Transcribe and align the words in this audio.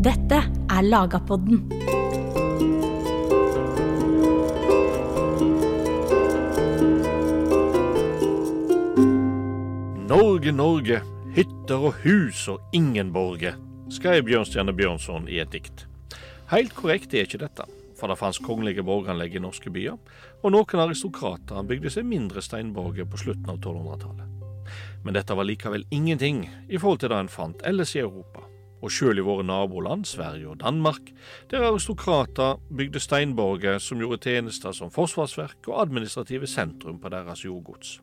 Dette 0.00 0.38
er 0.72 0.82
Lagapodden. 0.82 1.58
Norge, 10.08 10.52
Norge, 10.56 11.02
hytter 11.36 11.84
og 11.84 11.98
hus 12.00 12.46
og 12.48 12.64
ingen 12.72 13.12
borge, 13.12 13.52
skrev 13.92 14.24
Bjørnstjerne 14.24 14.72
Bjørnson 14.72 15.28
i 15.28 15.36
et 15.44 15.52
dikt. 15.52 15.84
Helt 16.48 16.72
korrekt 16.72 17.12
er 17.12 17.28
ikke 17.28 17.42
dette, 17.44 17.68
for 18.00 18.08
det 18.08 18.16
fantes 18.22 18.40
kongelige 18.40 18.86
borganlegg 18.88 19.36
i 19.36 19.42
norske 19.44 19.68
byer, 19.68 20.00
og 20.40 20.54
noen 20.56 20.86
aristokrater 20.86 21.60
bygde 21.68 21.92
seg 21.92 22.08
mindre 22.08 22.40
steinborger 22.40 23.04
på 23.04 23.20
slutten 23.20 23.52
av 23.52 23.60
1200-tallet. 23.60 24.72
Men 25.04 25.20
dette 25.20 25.36
var 25.36 25.44
likevel 25.44 25.84
ingenting 25.92 26.46
i 26.70 26.80
forhold 26.80 27.04
til 27.04 27.12
det 27.12 27.20
en 27.20 27.34
fant 27.36 27.68
ellers 27.68 27.92
i 27.98 28.00
Europa, 28.00 28.46
og 28.80 28.92
sjøl 28.92 29.20
i 29.20 29.24
våre 29.24 29.44
naboland, 29.46 30.04
Sverige 30.08 30.48
og 30.52 30.60
Danmark, 30.60 31.12
der 31.50 31.66
aristokrater 31.68 32.60
bygde 32.76 33.00
steinborger 33.00 33.78
som 33.78 34.00
gjorde 34.00 34.22
tjenester 34.24 34.72
som 34.76 34.92
forsvarsverk 34.92 35.68
og 35.68 35.82
administrative 35.82 36.48
sentrum 36.48 37.00
på 37.00 37.12
deres 37.12 37.44
jordgods. 37.44 37.98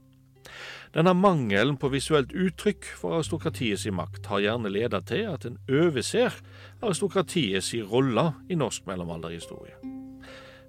Denne 0.95 1.13
mangelen 1.13 1.75
på 1.77 1.89
visuelt 1.91 2.31
uttrykk 2.31 2.87
for 2.97 3.17
aristokratiets 3.17 3.87
makt 3.91 4.29
har 4.31 4.45
gjerne 4.45 4.71
ledet 4.71 5.03
til 5.09 5.27
at 5.33 5.45
en 5.45 5.59
overser 5.67 6.33
aristokratiets 6.81 7.73
rolle 7.91 8.31
i 8.49 8.55
norsk 8.55 8.87
mellomalderhistorie. 8.87 9.75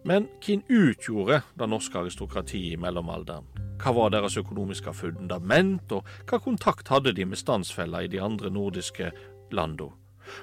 Men 0.09 0.29
hvem 0.45 0.63
utgjorde 0.71 1.41
det 1.59 1.69
norske 1.69 1.99
aristokratiet 1.99 2.75
i 2.75 2.81
mellomalderen? 2.81 3.47
Hva 3.79 3.95
var 3.95 4.11
deres 4.11 4.37
økonomiske 4.41 4.95
fundament, 4.95 5.93
og 5.93 6.07
hva 6.27 6.41
kontakt 6.43 6.91
hadde 6.91 7.15
de 7.15 7.27
med 7.27 7.39
standsfeller 7.39 8.07
i 8.07 8.11
de 8.11 8.23
andre 8.23 8.51
nordiske 8.51 9.13
landene? 9.55 9.95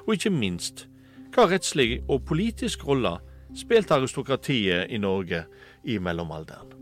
Og 0.06 0.16
ikke 0.16 0.34
minst, 0.34 0.88
hva 1.36 1.48
rettslig 1.52 2.04
og 2.08 2.24
politisk 2.30 2.88
rolle 2.88 3.18
spilte 3.56 3.96
aristokratiet 3.98 4.92
i 4.92 5.00
Norge 5.02 5.46
i 5.84 6.00
mellomalderen? 6.00 6.76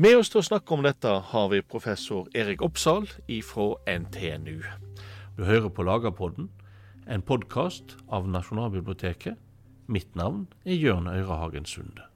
Med 0.00 0.16
oss 0.16 0.30
til 0.32 0.40
å 0.40 0.46
snakke 0.46 0.72
om 0.72 0.84
dette 0.86 1.10
har 1.32 1.48
vi 1.52 1.58
professor 1.66 2.28
Erik 2.32 2.62
Oppsal 2.64 3.08
fra 3.44 3.66
NTNU. 3.90 4.62
Du 5.36 5.42
hører 5.44 5.68
på 5.68 5.84
Lagerpodden, 5.84 6.48
en 7.10 7.22
podkast 7.26 7.96
av 8.08 8.28
Nasjonalbiblioteket. 8.30 9.36
Mitt 9.90 10.14
navn 10.14 10.46
er 10.64 10.78
Jørn 10.78 11.10
Øyrehagen 11.10 11.66
Sunde. 11.66 12.06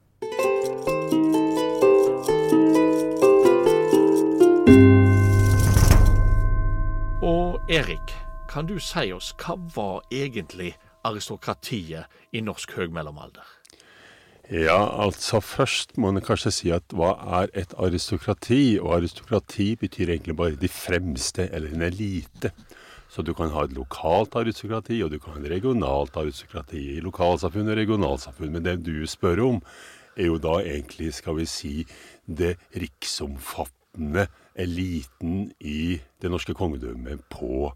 Og 7.21 7.59
Erik, 7.69 8.15
kan 8.55 8.69
du 8.69 8.77
si 8.79 9.09
oss 9.11 9.33
hva 9.41 9.57
var 9.75 10.05
egentlig 10.15 10.77
aristokratiet 11.03 12.07
i 12.31 12.39
norsk 12.39 12.77
høgmellomalder? 12.77 13.43
Ja, 14.47 14.77
altså 15.01 15.41
først 15.43 15.97
må 15.99 16.13
en 16.13 16.23
kanskje 16.23 16.53
si 16.53 16.71
at 16.71 16.95
hva 16.95 17.15
er 17.41 17.51
et 17.57 17.73
aristokrati? 17.81 18.77
Og 18.79 18.93
aristokrati 19.01 19.73
betyr 19.81 20.13
egentlig 20.13 20.37
bare 20.39 20.55
de 20.61 20.71
fremste, 20.71 21.49
eller 21.51 21.75
en 21.75 21.83
elite. 21.89 22.53
Så 23.11 23.25
du 23.27 23.33
kan 23.35 23.51
ha 23.51 23.65
et 23.65 23.75
lokalt 23.75 24.37
aristokrati, 24.39 25.01
og 25.03 25.11
du 25.11 25.19
kan 25.19 25.35
ha 25.35 25.43
et 25.43 25.51
regionalt 25.57 26.15
aristokrati 26.15 26.79
i 26.95 27.03
lokalsamfunn 27.03 27.73
og 27.73 27.79
regionalsamfunn. 27.81 28.53
Men 28.55 28.69
det 28.69 28.79
du 28.87 29.03
spør 29.09 29.43
om, 29.49 29.63
er 30.15 30.29
jo 30.29 30.39
da 30.39 30.61
egentlig, 30.63 31.11
skal 31.17 31.41
vi 31.41 31.49
si, 31.49 31.73
det 32.23 32.55
riksomfattende 32.71 34.29
eliten 34.55 35.49
i 35.59 35.97
det 36.21 36.31
norske 36.31 36.55
kongedømmet 36.55 37.27
på 37.33 37.73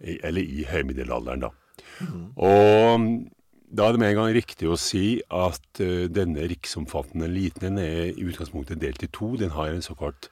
Eller 0.00 0.42
i 0.42 0.64
høymiddelalderen, 0.68 1.44
da. 1.44 1.52
Mm. 2.00 2.26
Og 2.36 3.08
da 3.70 3.86
er 3.86 3.94
det 3.94 4.00
med 4.02 4.12
en 4.12 4.20
gang 4.22 4.34
riktig 4.34 4.68
å 4.68 4.78
si 4.80 5.20
at 5.30 5.82
uh, 5.82 6.06
denne 6.10 6.46
riksomfattende 6.50 7.28
eliten 7.28 7.78
er 7.78 8.10
i 8.10 8.26
utgangspunktet 8.26 8.80
delt 8.82 9.04
i 9.04 9.10
to. 9.12 9.34
Den 9.40 9.52
har 9.54 9.70
en 9.70 9.84
såkalt 9.84 10.30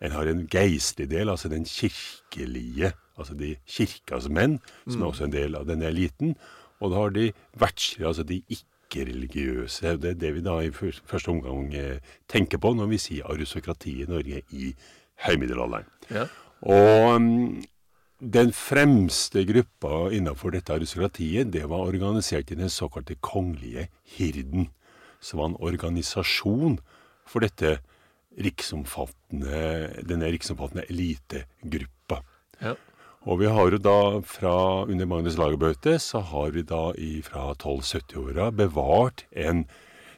en 0.00 0.14
har 0.16 0.28
en 0.30 0.46
geistlig 0.48 1.10
del, 1.10 1.28
altså 1.28 1.50
den 1.52 1.66
kirkelige, 1.68 2.92
altså 3.20 3.34
de 3.36 3.54
kirkas 3.68 4.30
menn, 4.32 4.58
som 4.86 4.96
mm. 4.96 5.02
er 5.02 5.08
også 5.10 5.26
en 5.26 5.34
del 5.34 5.56
av 5.58 5.66
denne 5.68 5.90
eliten. 5.90 6.34
Og 6.80 6.92
da 6.92 7.02
har 7.02 7.12
de 7.12 7.26
verdslige, 7.60 8.06
altså 8.08 8.24
de 8.24 8.40
ikke-religiøse. 8.48 9.96
Det 10.00 10.14
er 10.14 10.20
det 10.22 10.30
vi 10.38 10.44
da 10.44 10.56
i 10.64 10.72
første 10.72 11.34
omgang 11.34 11.74
eh, 11.76 12.14
tenker 12.32 12.62
på 12.62 12.72
når 12.74 12.88
vi 12.94 13.00
sier 13.02 13.28
aristokrati 13.28 13.98
i 14.00 14.08
Norge 14.08 14.40
i 14.56 14.72
høymiddelalderen. 15.26 15.90
Ja. 16.08 16.24
Og 16.64 17.16
um, 17.16 17.60
den 18.20 18.52
fremste 18.52 19.44
gruppa 19.48 20.10
innenfor 20.12 20.52
dette 20.52 20.74
aristokratiet, 20.76 21.52
det 21.52 21.64
var 21.70 21.88
organisert 21.88 22.52
i 22.52 22.58
den 22.58 22.70
såkalte 22.70 23.16
kongelige 23.24 23.88
hirden, 24.16 24.68
som 25.20 25.40
var 25.40 25.50
en 25.50 25.60
organisasjon 25.60 26.78
for 27.28 27.44
dette 27.44 27.78
riksomfattende, 28.40 30.04
denne 30.06 30.30
riksomfattende 30.32 30.86
elitegruppa. 30.92 32.20
Ja. 32.60 32.76
Og 33.28 33.40
vi 33.42 33.50
har 33.52 33.72
jo 33.72 33.80
da 33.80 34.00
fra 34.24 34.54
under 34.86 35.08
Magnus 35.08 35.36
Lagerbøte, 35.36 35.98
så 36.00 36.22
har 36.24 36.52
vi 36.56 36.64
da 36.64 36.92
fra 37.26 37.50
1270-åra 37.52 38.48
bevart 38.56 39.26
en, 39.32 39.66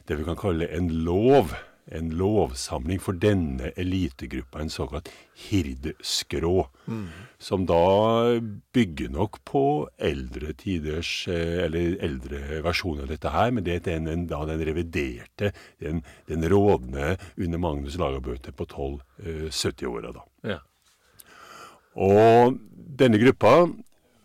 det 0.07 0.19
vi 0.19 0.27
kan 0.27 0.39
kalle 0.39 0.69
en 0.71 0.91
lov 1.03 1.51
en 1.91 2.09
lovsamling 2.15 3.01
for 3.03 3.17
denne 3.19 3.71
elitegruppa, 3.79 4.61
en 4.61 4.71
såkalt 4.71 5.09
hirdeskrå, 5.49 6.67
mm. 6.87 7.05
som 7.43 7.65
da 7.67 8.39
bygger 8.75 9.11
nok 9.13 9.41
på 9.47 9.63
eldre 9.97 10.53
tiders, 10.59 11.11
eh, 11.27 11.63
eller 11.65 11.97
eldre 12.03 12.61
versjoner 12.65 13.03
av 13.03 13.13
dette 13.13 13.33
her, 13.35 13.51
men 13.51 13.67
det 13.67 13.81
er 13.81 14.03
den, 14.03 14.27
da 14.31 14.43
den 14.47 14.63
reviderte, 14.63 15.51
den, 15.83 16.03
den 16.31 16.47
rådende 16.49 17.17
under 17.37 17.65
Magnus 17.67 17.97
Lagerbøte 17.99 18.55
på 18.55 18.67
1270-åra, 18.69 20.13
eh, 20.13 20.19
da. 20.19 20.53
Ja. 20.55 20.61
Og 21.93 22.61
denne 22.73 23.19
gruppa 23.21 23.67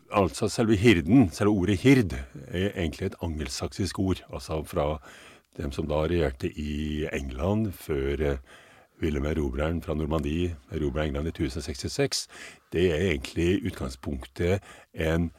Altså 0.09 0.47
selve 0.49 0.73
hirden, 0.81 1.27
selve 1.37 1.53
ordet 1.53 1.83
hird, 1.83 2.15
er 2.49 2.71
egentlig 2.71 3.11
et 3.11 3.17
angelsaksisk 3.21 3.99
ord. 4.01 4.23
Altså 4.33 4.63
fra 4.65 4.87
dem 5.59 5.75
som 5.75 5.89
da 5.91 6.05
regjerte 6.07 6.51
i 6.51 7.07
England 7.13 7.73
før 7.77 8.23
eh, 8.23 8.41
Wilhelm 9.03 9.27
Erobreren 9.31 9.83
fra 9.83 9.95
Normandie 9.95 10.57
erobra 10.75 11.05
England 11.07 11.31
i 11.31 11.35
1066, 11.35 12.27
det 12.73 12.89
er 12.93 13.05
egentlig 13.11 13.49
i 13.53 13.61
utgangspunktet 13.71 14.65
en 14.95 15.31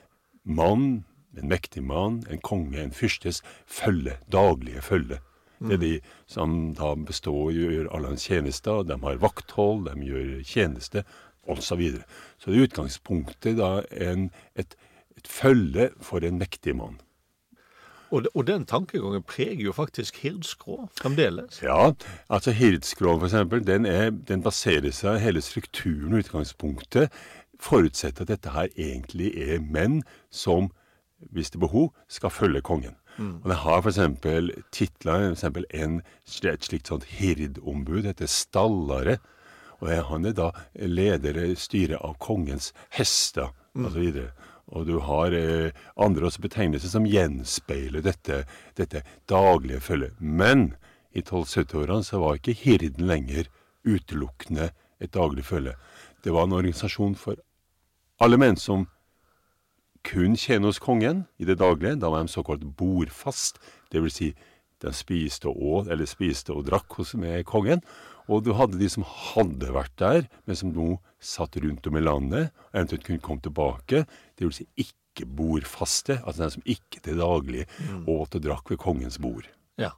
mann, 0.44 1.04
en 1.38 1.50
mektig 1.50 1.84
mann, 1.84 2.24
en 2.30 2.40
konge, 2.42 2.80
en 2.82 2.96
fyrstes 2.96 3.42
følge, 3.68 4.16
daglige 4.32 4.82
følge. 4.82 5.20
Det 5.60 5.76
er 5.76 5.82
de 5.82 5.96
som 6.28 6.74
da 6.76 6.94
består 6.96 7.50
og 7.50 7.58
gjør 7.58 7.90
alle 7.92 8.14
hans 8.14 8.24
tjenester. 8.30 8.86
De 8.88 8.96
har 9.02 9.20
vakthold, 9.20 9.90
de 9.90 10.08
gjør 10.08 10.30
tjeneste, 10.48 11.04
osv. 11.50 11.62
Så, 11.66 11.76
videre. 11.76 12.04
så 12.38 12.52
det 12.52 12.60
er 12.60 12.68
utgangspunktet 12.70 13.58
da 13.58 13.82
en, 13.92 14.30
et, 14.56 14.76
et 15.18 15.28
følge 15.28 15.90
for 16.00 16.24
en 16.24 16.40
mektig 16.40 16.78
mann. 16.80 17.00
Og, 18.10 18.26
og, 18.34 18.48
den 18.48 18.66
tankegangen 18.66 19.24
preger 19.24 19.64
jo 19.64 19.72
faktisk 19.72 20.18
Hirdskrå 20.24 20.88
fremdeles. 20.98 21.62
Ja, 21.62 21.92
altså 22.30 22.52
Hirdskrå 22.52 23.20
eksempel, 23.24 23.68
den, 23.68 23.86
er, 23.86 24.10
den 24.10 24.42
baserer 24.44 24.92
seg 24.96 25.20
hele 25.22 25.42
strukturen 25.46 26.14
og 26.14 26.24
utgangspunktet 26.24 27.14
forutsetter 27.60 28.26
at 28.26 28.32
dette 28.32 28.54
her 28.56 28.72
egentlig 28.78 29.34
er 29.38 29.60
menn 29.62 30.02
som, 30.32 30.72
hvis 31.32 31.52
det 31.52 31.60
er 31.60 31.68
behov, 31.68 31.94
skal 32.08 32.34
følge 32.34 32.62
kongen. 32.62 32.96
Mm. 33.18 33.36
Og 33.44 33.50
Den 33.50 33.58
har 33.64 33.82
f.eks. 33.82 34.00
titler, 34.72 35.32
f.eks. 35.32 35.44
En, 35.74 36.02
et 36.48 36.64
slikt 36.64 36.88
sånt 36.88 37.04
hirdombud, 37.04 38.08
heter 38.08 38.32
Stallare. 38.32 39.18
Og 39.80 39.92
han 40.12 40.26
er 40.26 40.36
da 40.36 40.52
leder, 40.76 41.56
styret 41.56 42.00
av 42.00 42.16
kongens 42.20 42.74
hester, 42.96 43.52
mm. 43.76 43.86
osv. 43.86 44.08
Og 44.08 44.49
du 44.86 45.00
har 45.02 45.34
eh, 45.34 45.72
andre 45.98 46.28
også 46.30 46.44
betegnelser 46.46 46.92
som 46.92 47.08
gjenspeiler 47.10 48.04
dette, 48.06 48.44
dette 48.78 49.02
daglige 49.30 49.82
følget. 49.82 50.20
Men 50.20 50.74
i 51.12 51.24
1270-årene 51.24 52.06
så 52.06 52.22
var 52.22 52.38
ikke 52.38 52.58
hirden 52.62 53.08
lenger 53.10 53.50
utelukkende 53.88 54.70
et 55.00 55.14
daglig 55.16 55.46
følge. 55.48 55.74
Det 56.24 56.34
var 56.34 56.46
en 56.46 56.58
organisasjon 56.60 57.16
for 57.18 57.40
alle 58.22 58.38
menn 58.38 58.60
som 58.60 58.88
kun 60.06 60.36
tjener 60.40 60.70
hos 60.70 60.80
kongen 60.80 61.26
i 61.40 61.48
det 61.48 61.60
daglige. 61.60 61.98
Da 62.00 62.12
var 62.12 62.24
de 62.24 62.32
såkalt 62.32 62.64
bordfast. 62.78 63.60
Vil 63.92 64.12
si, 64.14 64.34
de 64.80 64.94
spiste 64.96 65.50
og, 65.50 65.90
eller 65.92 66.08
spiste 66.08 66.54
og 66.56 66.68
drakk 66.70 67.00
hos 67.00 67.16
med 67.20 67.44
kongen. 67.48 67.82
Og 68.30 68.46
du 68.46 68.54
hadde 68.54 68.78
de 68.78 68.88
som 68.92 69.06
hadde 69.08 69.72
vært 69.74 69.96
der, 69.98 70.26
men 70.46 70.58
som 70.58 70.74
nå 70.74 70.90
satt 71.20 71.58
rundt 71.64 71.88
om 71.90 71.98
i 71.98 72.04
landet, 72.04 72.52
og 72.70 72.78
eventuelt 72.78 73.06
kunne 73.08 73.26
komme 73.26 73.46
tilbake. 73.46 74.04
Det 74.38 74.46
vil 74.46 74.56
si 74.56 74.68
ikke 74.78 75.26
bordfaste, 75.26 76.20
altså 76.22 76.46
den 76.46 76.54
som 76.60 76.68
ikke 76.70 77.02
til 77.04 77.20
daglig 77.20 77.66
mm. 77.80 78.06
åt 78.14 78.38
og 78.38 78.46
drakk 78.46 78.70
ved 78.72 78.82
kongens 78.82 79.18
bord. 79.22 79.50
Ja. 79.82 79.96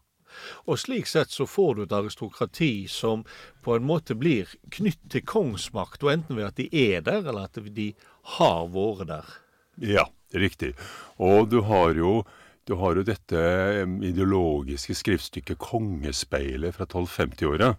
Og 0.63 0.80
slik 0.80 1.12
sett 1.12 1.33
så 1.36 1.45
får 1.50 1.75
du 1.75 1.83
et 1.83 1.95
aristokrati 1.98 2.88
som 2.89 3.25
på 3.66 3.75
en 3.75 3.86
måte 3.86 4.16
blir 4.18 4.50
knytt 4.72 5.04
til 5.12 5.27
kongsmakt, 5.27 6.00
og 6.06 6.16
enten 6.16 6.39
ved 6.39 6.48
at 6.48 6.62
de 6.62 6.69
er 6.72 7.04
der, 7.04 7.25
eller 7.25 7.51
at 7.51 7.60
de 7.75 7.92
har 8.38 8.63
vært 8.72 9.12
der. 9.12 9.36
Ja, 9.81 10.07
riktig. 10.31 10.74
Og 11.19 11.51
du 11.51 11.60
har 11.68 12.00
jo, 12.00 12.22
du 12.63 12.77
har 12.80 12.95
jo 12.95 13.04
dette 13.04 13.44
ideologiske 14.07 14.95
skriftstykket 14.95 15.60
'Kongespeilet' 15.60 16.80
fra 16.80 16.88
1250-åra. 16.88 17.75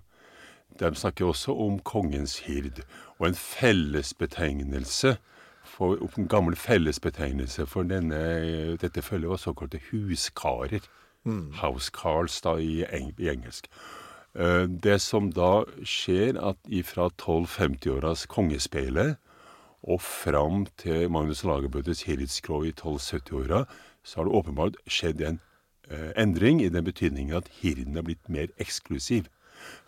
De 0.80 0.94
snakker 0.94 1.26
også 1.26 1.52
om 1.52 1.78
kongens 1.78 2.38
hird. 2.46 2.82
Og 3.18 3.28
en 3.28 3.34
fellesbetegnelse 3.34 5.16
for, 5.64 5.98
en 6.18 6.28
gammel 6.28 6.56
fellesbetegnelse 6.56 7.66
for 7.66 7.82
denne, 7.82 8.76
dette 8.82 9.02
følget 9.02 9.30
var 9.30 9.36
såkalte 9.36 9.80
huskarer. 9.90 10.84
Mm. 11.24 11.52
Housecars 11.52 12.40
da 12.40 12.56
i, 12.58 12.82
eng, 12.92 13.12
i 13.18 13.28
engelsk. 13.30 13.68
Uh, 14.34 14.64
det 14.84 15.00
som 15.00 15.28
da 15.32 15.62
skjer, 15.84 16.38
at 16.40 16.58
ifra 16.66 17.10
1250-åras 17.12 18.26
Kongespeilet 18.26 19.16
og 19.82 20.00
fram 20.02 20.66
til 20.80 21.10
Magnus 21.10 21.44
Lagerbøttes 21.44 22.02
Hirdskrå 22.08 22.62
i 22.64 22.72
1270-åra, 22.72 23.64
så 24.02 24.20
har 24.20 24.24
det 24.24 24.34
åpenbart 24.34 24.78
skjedd 24.86 25.20
en 25.20 25.38
uh, 25.92 26.10
endring 26.16 26.62
i 26.62 26.70
den 26.72 26.84
betydningen 26.84 27.36
at 27.36 27.50
hirden 27.60 27.96
er 27.96 28.06
blitt 28.06 28.28
mer 28.28 28.50
eksklusiv. 28.58 29.28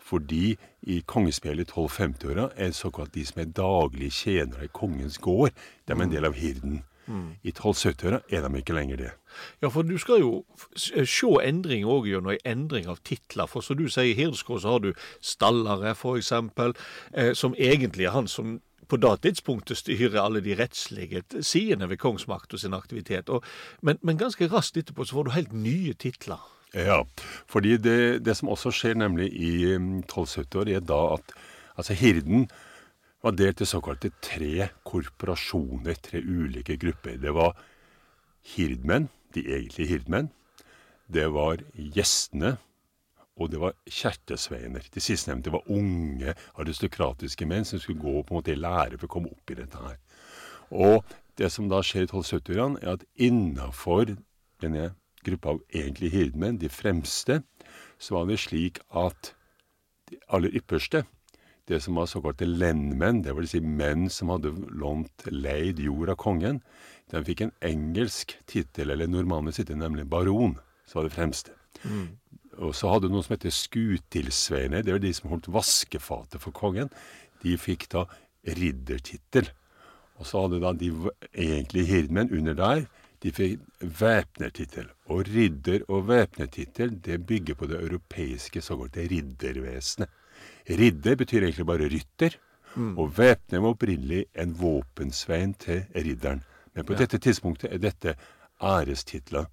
Fordi 0.05 0.55
i 0.81 0.99
kongespeilet 1.07 1.71
1250-åra 1.71 2.49
er 2.55 2.75
såkalt 2.77 3.15
de 3.15 3.25
som 3.25 3.41
er 3.41 3.53
daglige 3.57 4.11
tjenere 4.11 4.67
i 4.67 4.73
kongens 4.73 5.17
gård, 5.17 5.55
de 5.87 5.93
er 5.93 6.03
en 6.03 6.11
del 6.11 6.27
av 6.29 6.37
hirden. 6.37 6.83
Mm. 7.07 7.35
I 7.43 7.51
1270-åra 7.51 8.19
er 8.29 8.45
de 8.45 8.59
ikke 8.59 8.73
lenger 8.73 8.97
det. 8.97 9.09
Ja, 9.61 9.69
for 9.69 9.85
du 9.85 9.97
skal 10.01 10.21
jo 10.21 10.45
se 10.73 11.29
endring 11.43 11.85
òg 11.85 12.07
gjennom 12.09 12.33
ei 12.33 12.39
endring 12.45 12.87
av 12.89 13.01
titler. 13.05 13.49
For 13.49 13.65
som 13.65 13.77
du 13.77 13.87
sier, 13.89 14.13
i 14.13 14.17
Hirdskå 14.17 14.59
så 14.61 14.75
har 14.75 14.85
du 14.85 14.93
Stallare, 15.21 15.93
eksempel, 16.15 16.73
eh, 17.13 17.33
som 17.33 17.57
egentlig 17.57 18.05
er 18.05 18.15
han 18.15 18.27
som 18.27 18.59
på 18.87 18.97
det 19.01 19.21
tidspunktet 19.21 19.77
styrer 19.77 20.21
alle 20.21 20.41
de 20.45 20.55
rettslige 20.57 21.23
sidene 21.41 21.89
ved 21.89 21.97
kongsmakta 21.97 22.57
sin 22.57 22.73
aktivitet. 22.73 23.29
Og, 23.29 23.43
men, 23.81 23.97
men 24.01 24.17
ganske 24.17 24.47
raskt 24.51 24.77
etterpå 24.77 25.05
så 25.05 25.17
får 25.17 25.23
du 25.23 25.31
helt 25.31 25.53
nye 25.53 25.93
titler. 25.93 26.41
Ja, 26.75 27.05
fordi 27.47 27.77
det, 27.79 28.25
det, 28.25 28.35
som 28.35 28.49
også 28.51 28.73
skjer 28.75 28.97
nemlig 28.99 29.29
i 29.31 29.51
1270-år, 29.77 30.73
er 30.75 30.81
da 30.83 30.97
at 31.15 31.35
altså 31.79 31.95
hirden 31.95 32.49
var 33.23 33.37
delt 33.39 33.63
i 33.63 33.67
såkalte 33.69 34.11
tre 34.21 34.67
korporasjoner, 34.83 35.95
tre 36.03 36.19
ulike 36.19 36.75
grupper. 36.77 37.15
Det 37.21 37.31
var 37.33 37.55
hirdmenn, 38.55 39.07
de 39.33 39.45
egentlige 39.47 39.93
hirdmenn. 39.93 40.29
Det 41.07 41.29
var 41.31 41.63
gjestene, 41.95 42.57
og 43.39 43.51
det 43.51 43.61
var 43.63 43.77
kjertesveiner. 43.87 44.83
De 44.91 45.03
sistnevnte 45.03 45.53
var 45.55 45.63
unge, 45.71 46.35
aristokratiske 46.59 47.47
menn 47.47 47.65
som 47.67 47.79
skulle 47.79 48.03
gå 48.03 48.19
på 48.19 48.35
en 48.35 48.41
måte 48.41 48.53
i 48.53 48.59
lære 48.59 48.99
for 48.99 49.07
å 49.07 49.15
komme 49.15 49.31
opp 49.31 49.51
i 49.51 49.59
dette 49.61 49.79
her. 49.79 49.97
Og 50.75 51.15
det 51.39 51.53
som 51.55 51.71
da 51.71 51.79
skjer 51.83 52.05
i 52.05 52.11
1270-årene, 52.11 52.83
er 52.83 52.95
at 52.97 53.07
innafor 53.15 54.15
denne 54.63 54.91
gruppe 55.25 55.55
av 55.55 55.61
egentlig 55.73 56.11
hirdmenn, 56.13 56.59
de 56.61 56.69
fremste, 56.71 57.41
så 57.97 58.19
var 58.19 58.29
det 58.29 58.41
slik 58.43 58.81
at 58.95 59.33
de 60.09 60.19
aller 60.33 60.53
ypperste, 60.55 61.05
det 61.65 61.79
som 61.81 61.97
var 61.97 62.09
såkalte 62.09 62.45
lendmenn, 62.45 63.23
det 63.25 63.33
vil 63.37 63.47
Si 63.49 63.59
menn 63.59 64.05
som 64.13 64.29
hadde 64.29 64.53
lånt 64.69 65.25
leid 65.31 65.79
jord 65.81 66.11
av 66.13 66.19
kongen, 66.21 66.61
de 67.09 67.23
fikk 67.25 67.41
en 67.41 67.55
engelsk 67.65 68.35
tittel, 68.49 68.91
eller 68.93 69.09
normannisk 69.09 69.61
tittel, 69.61 69.79
nemlig 69.81 70.05
baron, 70.09 70.59
som 70.85 70.99
var 70.99 71.09
det 71.09 71.15
fremste. 71.15 71.55
Mm. 71.83 72.17
Og 72.65 72.75
så 72.77 72.89
hadde 72.91 73.09
du 73.09 73.15
noe 73.15 73.25
som 73.25 73.35
heter 73.35 73.53
skutilsveiner, 73.53 74.85
det 74.85 74.93
var 74.93 75.03
de 75.03 75.13
som 75.13 75.31
holdt 75.31 75.49
vaskefatet 75.51 76.41
for 76.43 76.55
kongen. 76.55 76.91
De 77.43 77.57
fikk 77.59 77.89
da 77.91 78.05
riddertittel. 78.45 79.49
Og 80.15 80.29
så 80.29 80.45
hadde 80.45 80.61
da 80.63 80.71
de 80.77 80.91
egentlige 81.33 81.89
hirdmenn 81.89 82.31
under 82.33 82.55
der, 82.57 82.85
de 83.23 83.31
fikk 83.35 83.61
væpnertittel. 83.99 84.87
Og 85.11 85.25
ridder 85.27 85.85
og 85.87 86.07
væpnertittel 86.07 86.97
det 87.05 87.21
bygger 87.27 87.55
på 87.55 87.67
det 87.71 87.81
europeiske 87.81 88.61
såkalte 88.61 89.07
riddervesenet. 89.11 90.09
Ridder 90.69 91.15
betyr 91.15 91.43
egentlig 91.43 91.65
bare 91.65 91.89
rytter. 91.89 92.37
Mm. 92.75 92.97
Og 92.97 93.17
væpner 93.17 93.59
var 93.59 93.75
opprinnelig 93.75 94.25
en 94.35 94.55
våpensvein 94.59 95.53
til 95.53 95.85
ridderen. 95.95 96.43
Men 96.75 96.85
på 96.85 96.93
ja. 96.93 96.99
dette 96.99 97.17
tidspunktet 97.17 97.73
er 97.73 97.77
dette 97.77 98.15
ærestitler. 98.61 99.45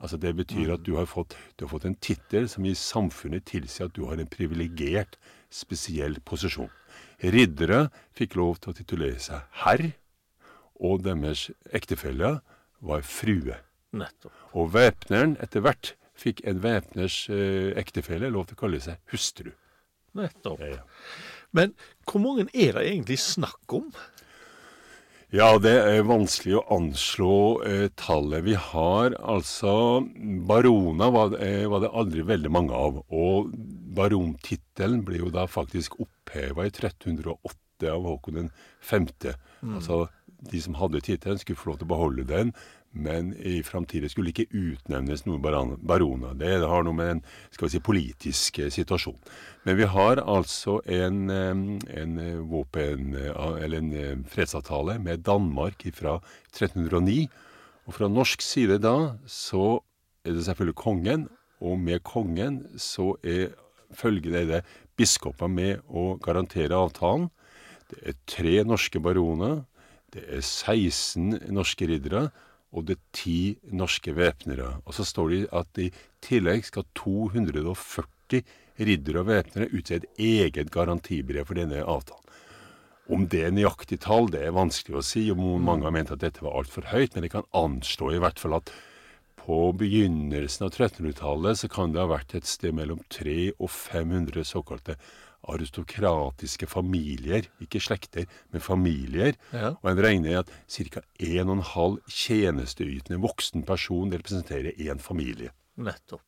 Altså 0.00 0.16
Det 0.16 0.36
betyr 0.36 0.66
mm. 0.66 0.72
at 0.72 0.86
du 0.86 0.96
har 0.96 1.04
fått, 1.04 1.36
du 1.56 1.64
har 1.64 1.70
fått 1.70 1.84
en 1.84 1.94
tittel 1.94 2.48
som 2.48 2.64
i 2.64 2.74
samfunnet 2.74 3.46
tilsier 3.46 3.86
at 3.86 3.96
du 3.96 4.04
har 4.08 4.18
en 4.18 4.28
privilegert, 4.28 5.18
spesiell 5.50 6.18
posisjon. 6.26 6.70
Riddere 7.22 7.88
fikk 8.12 8.34
lov 8.34 8.58
til 8.58 8.72
å 8.72 8.76
titulere 8.76 9.22
seg 9.22 9.46
herr, 9.62 9.92
og 10.74 11.04
deres 11.06 11.46
ektefeller 11.72 12.40
var 12.84 13.04
frue. 13.08 13.58
Nettopp. 13.94 14.32
Og 14.54 14.72
væpneren 14.74 15.36
etter 15.42 15.64
hvert 15.64 15.94
fikk 16.18 16.42
en 16.48 16.62
væpners 16.62 17.24
eh, 17.32 17.72
ektefelle 17.80 18.30
lov 18.32 18.48
til 18.48 18.58
å 18.58 18.62
kalle 18.64 18.80
seg 18.82 19.00
hustru. 19.12 19.52
Nettopp. 20.14 20.62
Ja, 20.62 20.76
ja. 20.78 20.82
Men 21.54 21.74
hvor 22.06 22.22
mange 22.22 22.48
er 22.50 22.76
det 22.76 22.88
egentlig 22.88 23.20
snakk 23.22 23.74
om? 23.74 23.90
Ja, 25.34 25.56
det 25.58 25.72
er 25.82 26.04
vanskelig 26.06 26.60
å 26.60 26.66
anslå 26.76 27.36
eh, 27.66 27.86
tallet. 27.98 28.44
Vi 28.46 28.54
har 28.54 29.16
altså 29.18 30.04
Baroner 30.46 31.10
var, 31.10 31.34
eh, 31.42 31.64
var, 31.70 31.82
det 31.82 31.90
aldri 31.90 32.22
veldig 32.28 32.52
mange 32.54 32.78
av. 32.78 33.00
Og 33.10 33.50
barontittelen 33.96 35.02
ble 35.06 35.24
jo 35.24 35.32
da 35.34 35.48
faktisk 35.50 35.98
oppheva 36.04 36.68
i 36.68 36.70
1308 36.70 37.90
av 37.90 38.06
Håkon 38.06 38.52
5. 38.86 39.08
Mm. 39.64 39.74
Altså 39.80 40.04
de 40.50 40.60
som 40.62 40.76
hadde 40.78 41.02
tittelen, 41.04 41.40
skulle 41.40 41.60
få 41.60 41.72
lov 41.72 41.80
til 41.80 41.88
å 41.88 41.92
beholde 41.94 42.26
den, 42.28 42.52
men 42.94 43.32
i 43.42 43.58
framtida 43.66 44.08
skulle 44.10 44.30
ikke 44.30 44.46
utnevnes 44.54 45.24
noen 45.26 45.42
baroner. 45.42 46.36
Det 46.38 46.52
har 46.62 46.84
noe 46.86 46.94
med 46.94 47.10
den 47.10 47.22
skal 47.50 47.66
vi 47.66 47.72
si, 47.74 47.82
politiske 47.82 48.68
situasjonen. 48.70 49.32
Men 49.66 49.78
vi 49.80 49.88
har 49.90 50.22
altså 50.22 50.78
en, 50.86 51.24
en 51.30 52.20
våpen, 52.50 53.16
eller 53.18 53.80
en 53.80 54.22
fredsavtale 54.30 55.00
med 55.02 55.24
Danmark 55.26 55.82
fra 55.96 56.20
1309. 56.52 57.26
Og 57.84 57.98
fra 57.98 58.08
norsk 58.08 58.44
side 58.44 58.78
da 58.80 59.16
så 59.26 59.80
er 60.24 60.36
det 60.36 60.46
selvfølgelig 60.46 60.78
kongen, 60.80 61.26
og 61.64 61.80
med 61.80 62.04
kongen 62.06 62.62
så 62.80 63.14
er 63.24 63.52
følgende 63.94 64.46
det 64.48 64.62
biskoper 64.98 65.50
med 65.50 65.82
å 65.90 66.14
garantere 66.22 66.78
avtalen. 66.78 67.28
Det 67.90 68.00
er 68.10 68.20
tre 68.30 68.54
norske 68.66 69.00
baroner. 69.02 69.64
Det 70.14 70.24
er 70.30 70.42
16 70.42 71.40
norske 71.54 71.88
riddere, 71.90 72.28
og 72.74 72.86
det 72.88 72.96
er 72.96 73.04
10 73.18 73.74
norske 73.78 74.14
væpnere. 74.14 74.76
Og 74.86 74.94
så 74.94 75.06
står 75.06 75.32
det 75.32 75.40
at 75.54 75.80
i 75.82 75.90
tillegg 76.22 76.66
skal 76.66 76.86
240 76.98 78.44
riddere 78.78 79.22
og 79.22 79.30
væpnere 79.30 79.68
et 79.74 80.06
eget 80.18 80.70
garantibrev 80.74 81.46
for 81.46 81.58
denne 81.58 81.82
avtalen. 81.82 82.22
Om 83.12 83.26
det 83.28 83.42
er 83.44 83.52
nøyaktig 83.52 83.98
tall, 84.00 84.30
det 84.32 84.46
er 84.46 84.56
vanskelig 84.56 84.96
å 84.96 85.04
si. 85.04 85.26
Mange 85.34 85.84
har 85.84 85.92
ment 85.92 86.14
at 86.14 86.22
dette 86.22 86.40
var 86.40 86.56
altfor 86.56 86.88
høyt, 86.88 87.12
men 87.14 87.26
det 87.26 87.34
kan 87.34 87.44
anslå 87.52 88.14
i 88.14 88.20
hvert 88.22 88.40
fall 88.40 88.56
at 88.56 88.72
på 89.44 89.58
begynnelsen 89.76 90.66
av 90.66 90.72
1300-tallet 90.72 91.60
så 91.60 91.68
kan 91.68 91.92
det 91.92 92.00
ha 92.00 92.08
vært 92.08 92.34
et 92.38 92.48
sted 92.48 92.72
mellom 92.76 93.02
300 93.12 93.58
og 93.58 93.70
500 93.70 94.46
såkalte 94.48 94.96
aristokratiske 95.52 96.66
familier. 96.70 97.44
Ikke 97.60 97.82
slekter, 97.82 98.24
men 98.52 98.64
familier. 98.64 99.34
Ja. 99.52 99.74
Og 99.82 99.90
en 99.90 100.00
regner 100.00 100.40
at 100.40 100.52
ca. 100.72 101.02
1,5 101.20 101.98
tjenesteytende 102.08 103.20
voksen 103.20 103.66
person 103.68 104.12
representerer 104.14 104.72
én 104.80 105.02
familie. 105.02 105.52
Nettopp. 105.76 106.24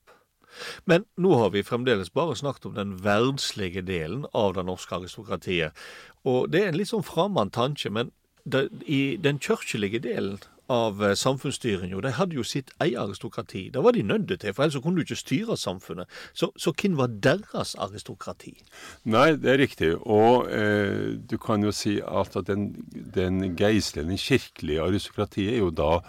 Men 0.89 1.05
nå 1.21 1.35
har 1.37 1.51
vi 1.53 1.65
fremdeles 1.67 2.13
bare 2.13 2.37
snakket 2.37 2.71
om 2.71 2.77
den 2.77 2.95
verdslige 3.05 3.83
delen 3.85 4.25
av 4.33 4.55
det 4.57 4.65
norske 4.65 4.97
aristokratiet. 4.97 5.77
Og 6.25 6.51
det 6.53 6.63
er 6.63 6.71
en 6.71 6.79
litt 6.81 6.93
sånn 6.93 7.05
framand 7.05 7.53
tanke, 7.57 7.93
men 7.93 8.13
det, 8.45 8.69
i 8.85 9.17
den 9.21 9.41
kirkelige 9.43 10.01
delen 10.05 10.39
av 10.73 11.03
eh, 11.03 11.89
Jo, 11.91 12.01
de 12.01 12.13
hadde 12.13 12.35
jo 12.35 12.43
sitt 12.43 12.71
eget 12.81 12.99
aristokrati. 12.99 13.71
Det 13.71 13.83
var 13.83 13.93
de 13.93 14.03
nødde 14.03 14.37
til, 14.37 14.55
for 14.55 14.63
ellers 14.63 14.83
kunne 14.83 14.97
du 14.97 15.03
ikke 15.03 15.17
styre 15.17 15.57
samfunnet. 15.57 16.07
Så, 16.33 16.51
så 16.57 16.73
hvem 16.73 16.97
var 16.97 17.07
deres 17.07 17.75
aristokrati? 17.75 18.57
Nei, 19.05 19.37
det 19.37 19.53
er 19.53 19.59
riktig. 19.59 19.95
Og 20.07 20.51
eh, 20.51 21.17
du 21.31 21.37
kan 21.39 21.63
jo 21.63 21.73
si 21.73 22.01
at 22.01 22.37
den, 22.47 22.75
den 23.15 23.57
geistlige, 23.57 24.19
kirkelige 24.19 24.83
aristokratiet 24.83 25.55
er 25.55 25.59
jo 25.59 25.71
da 25.71 26.01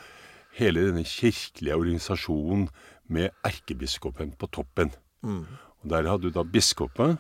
hele 0.57 0.87
denne 0.89 1.05
kirkelige 1.05 1.75
organisasjonen 1.75 2.67
med 3.07 3.29
erkebiskopen 3.45 4.33
på 4.39 4.47
toppen. 4.47 4.91
Mm. 5.21 5.45
Og 5.83 5.89
Der 5.89 6.09
hadde 6.09 6.23
du 6.23 6.33
da 6.33 6.43
biskopen, 6.43 7.17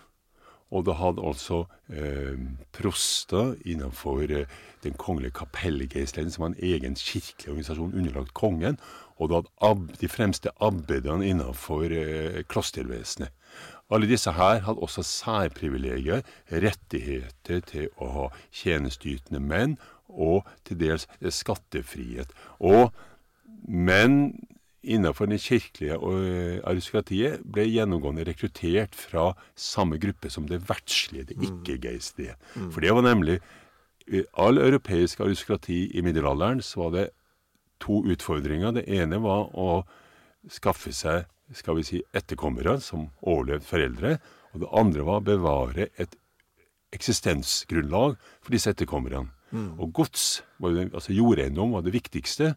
og 0.71 0.83
det 0.87 0.97
hadde 0.99 1.23
altså 1.23 1.61
eh, 1.89 2.39
proster 2.75 3.55
innenfor 3.65 4.25
eh, 4.27 4.49
den 4.83 4.97
kongelige 4.99 5.37
kapellgeistlederen, 5.39 6.31
som 6.31 6.43
var 6.43 6.53
en 6.53 6.63
egen 6.63 6.95
kirkelig 6.95 7.53
organisasjon 7.53 7.95
underlagt 7.95 8.33
kongen. 8.33 8.79
Og 9.17 9.29
du 9.29 9.37
hadde 9.39 9.97
de 10.01 10.09
fremste 10.11 10.51
abbedene 10.61 11.27
innenfor 11.27 11.87
eh, 11.87 12.43
klostervesenet. 12.51 13.31
Alle 13.89 14.09
disse 14.09 14.33
her 14.35 14.59
hadde 14.65 14.83
også 14.83 15.03
særprivilegier, 15.07 16.25
rettigheter 16.51 17.61
til 17.63 17.87
å 17.95 18.09
ha 18.11 18.25
tjenesteytende 18.51 19.39
menn, 19.39 19.77
og 20.07 20.47
til 20.67 20.79
dels 20.81 21.07
skattefrihet. 21.31 22.33
Og, 22.59 22.91
men 23.67 24.35
innenfor 24.87 25.29
det 25.29 25.41
kirkelige 25.43 25.97
eh, 25.97 26.57
aristokratiet 26.67 27.43
ble 27.45 27.67
gjennomgående 27.67 28.25
rekruttert 28.27 28.95
fra 28.95 29.29
samme 29.55 29.99
gruppe 30.01 30.31
som 30.33 30.47
det 30.49 30.61
verdslige, 30.69 31.27
det 31.29 31.37
mm. 31.37 31.45
ikke-geistlige. 31.49 32.37
Mm. 32.55 32.71
For 32.73 32.85
det 32.85 32.95
var 32.95 33.07
nemlig 33.07 33.39
i 34.07 34.23
all 34.39 34.61
europeisk 34.63 35.21
aristokrati 35.25 35.85
i 35.97 36.03
middelalderen 36.05 36.61
så 36.63 36.85
var 36.85 36.93
det 36.95 37.07
to 37.83 38.01
utfordringer. 38.07 38.73
Det 38.79 38.87
ene 38.87 39.19
var 39.23 39.51
å 39.53 39.81
skaffe 40.51 40.93
seg 40.95 41.27
skal 41.55 41.77
vi 41.77 41.85
si, 41.87 41.99
etterkommere 42.15 42.77
som 42.83 43.07
overlevde 43.21 43.67
foreldre. 43.67 44.17
Og 44.53 44.63
det 44.63 44.71
andre 44.75 45.05
var 45.07 45.21
å 45.21 45.27
bevare 45.27 45.89
et 45.99 46.15
eksistensgrunnlag 46.95 48.17
for 48.41 48.55
disse 48.55 48.71
etterkommerne. 48.73 49.27
Mm. 49.51 49.77
Og 49.79 49.93
gods, 49.95 50.41
altså 50.59 51.15
jordeiendom, 51.15 51.75
var 51.75 51.85
det 51.85 51.95
viktigste. 51.95 52.53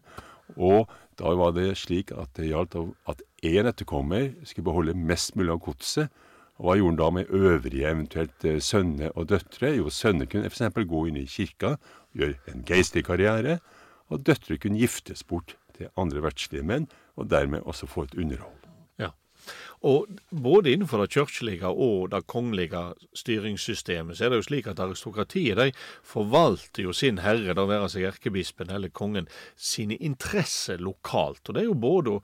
Og 0.57 0.89
da 1.21 1.35
var 1.37 1.53
det 1.53 1.75
slik 1.77 2.11
at 2.17 2.33
det 2.39 2.49
gjaldt 2.49 2.77
at 3.09 3.21
én 3.45 3.69
etterkommer 3.69 4.31
skulle 4.43 4.65
beholde 4.65 4.97
mest 4.97 5.35
mulig 5.37 5.53
av 5.53 5.61
godset. 5.67 6.09
Og 6.57 6.67
hva 6.67 6.77
gjorde 6.77 6.91
han 6.91 6.99
da 6.99 7.09
med 7.17 7.33
øvrige 7.33 7.89
eventuelt 7.89 8.45
eh, 8.45 8.61
sønner 8.61 9.13
og 9.17 9.29
døtre? 9.29 9.73
Jo, 9.77 9.89
sønner 9.89 10.29
kunne 10.29 10.49
f.eks. 10.49 10.77
gå 10.77 11.03
inn 11.09 11.21
i 11.21 11.27
kirka, 11.29 11.75
gjøre 12.17 12.37
en 12.53 12.65
geistlig 12.65 13.05
karriere. 13.07 13.59
Og 14.13 14.25
døtre 14.25 14.57
kunne 14.61 14.81
giftes 14.81 15.23
bort 15.25 15.55
til 15.77 15.93
andre 15.97 16.25
verdslige 16.25 16.65
menn, 16.65 16.89
og 17.17 17.29
dermed 17.31 17.65
også 17.65 17.89
få 17.89 18.09
et 18.09 18.17
underhold. 18.17 18.60
Og 19.81 20.05
både 20.29 20.71
innenfor 20.71 21.01
det 21.01 21.09
kirkelige 21.15 21.67
og 21.67 22.11
det 22.11 22.27
kongelige 22.29 22.93
styringssystemet 23.17 24.17
så 24.17 24.25
er 24.25 24.29
det 24.29 24.37
jo 24.37 24.45
slik 24.45 24.67
at 24.69 24.79
aristokratiet 24.79 25.57
de 25.57 25.71
forvalter 26.05 26.83
jo 26.83 26.93
sin 26.93 27.17
herre, 27.17 27.55
det 27.57 27.65
være 27.67 27.89
seg 27.89 28.05
erkebispen 28.11 28.69
eller 28.69 28.93
kongen, 28.93 29.27
sine 29.57 29.97
interesser 29.97 30.77
lokalt. 30.77 31.49
Og 31.49 31.55
det 31.55 31.63
er 31.63 31.69
jo 31.71 31.73
både, 31.73 32.19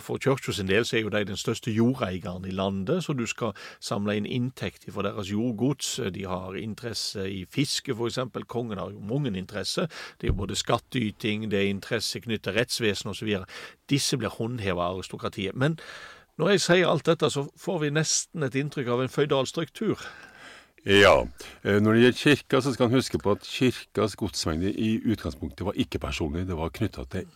For 0.00 0.18
kirka 0.18 0.52
sin 0.52 0.68
del 0.68 0.84
så 0.84 0.96
er 0.96 1.00
jo 1.00 1.08
de 1.08 1.24
den 1.24 1.36
største 1.36 1.70
jordeieren 1.70 2.44
i 2.44 2.50
landet, 2.50 3.04
så 3.04 3.12
du 3.12 3.26
skal 3.26 3.52
samle 3.80 4.16
inn 4.16 4.26
inntekt 4.26 4.90
fra 4.90 5.02
deres 5.02 5.30
jordgods. 5.30 6.00
De 6.14 6.26
har 6.26 6.54
interesse 6.54 7.30
i 7.30 7.44
fiske, 7.50 7.94
f.eks. 7.94 8.18
Kongen 8.48 8.78
har 8.78 8.90
jo 8.90 9.00
mange 9.00 9.38
interesser. 9.38 9.86
Det 10.20 10.26
er 10.26 10.32
jo 10.34 10.40
både 10.42 10.56
skattyting, 10.56 11.50
det 11.50 11.58
er 11.58 11.70
interesse 11.70 12.20
knyttet 12.20 12.48
til 12.48 12.58
rettsvesen 12.58 13.10
osv. 13.10 13.34
Disse 13.90 14.16
blir 14.16 14.34
håndheva 14.34 14.88
av 14.88 14.98
aristokratiet. 14.98 15.56
Men 15.56 15.78
når 16.38 16.48
jeg 16.54 16.60
sier 16.64 16.88
alt 16.88 17.06
dette, 17.08 17.30
så 17.34 17.40
får 17.58 17.78
vi 17.82 17.88
nesten 17.94 18.40
et 18.46 18.56
inntrykk 18.58 18.88
av 18.94 19.00
en 19.02 19.12
føydal 19.12 19.46
struktur. 19.50 19.98
Ja. 20.86 21.26
Eh, 21.64 21.80
når 21.82 21.92
det 21.92 22.00
gjelder 22.02 22.22
kirka, 22.22 22.60
så 22.62 22.72
skal 22.72 22.86
en 22.88 22.96
huske 22.96 23.18
på 23.20 23.30
at 23.34 23.42
kirkas 23.46 24.16
godsmengde 24.18 24.70
i 24.72 25.02
utgangspunktet 25.10 25.66
var 25.66 25.74
ikke 25.76 25.98
personlig. 26.02 26.48
Det 26.48 26.56
var 26.56 26.74
knytta 26.74 27.02
til 27.10 27.26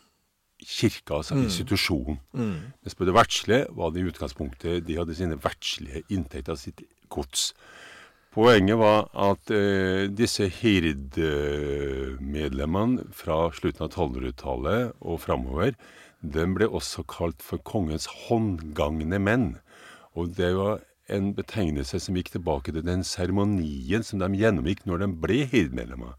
kirka, 0.63 1.15
altså 1.19 1.35
mm. 1.35 1.43
institusjonen. 1.43 2.19
Mm. 2.33 2.61
Mens 2.83 2.95
på 2.95 3.05
det 3.05 3.15
verdslige 3.15 3.67
var 3.77 3.91
det 3.91 4.01
i 4.01 4.09
utgangspunktet 4.09 4.87
De 4.87 4.97
hadde 4.97 5.15
sine 5.19 5.43
verdslige 5.43 6.03
inntekter, 6.09 6.55
sitt 6.55 6.83
gods. 7.11 7.55
Poenget 8.33 8.79
var 8.81 9.11
at 9.19 9.51
eh, 9.53 10.09
disse 10.09 10.49
hirdmedlemmene 10.49 13.05
fra 13.13 13.53
slutten 13.53 13.83
av 13.85 13.91
1200-tallet 13.91 14.93
og 15.01 15.21
framover 15.21 15.73
den 16.23 16.55
ble 16.55 16.69
også 16.71 17.03
kalt 17.11 17.43
for 17.43 17.63
kongens 17.67 18.07
håndgangne 18.27 19.19
menn. 19.19 19.49
Og 20.15 20.37
det 20.39 20.53
var 20.57 20.83
en 21.13 21.33
betegnelse 21.35 21.99
som 22.01 22.17
gikk 22.17 22.31
tilbake 22.33 22.73
til 22.73 22.85
den 22.87 23.03
seremonien 23.05 24.07
som 24.07 24.23
de 24.23 24.31
gjennomgikk 24.39 24.85
når 24.87 25.03
de 25.03 25.09
ble 25.25 25.43
hirdmedlemmer. 25.51 26.15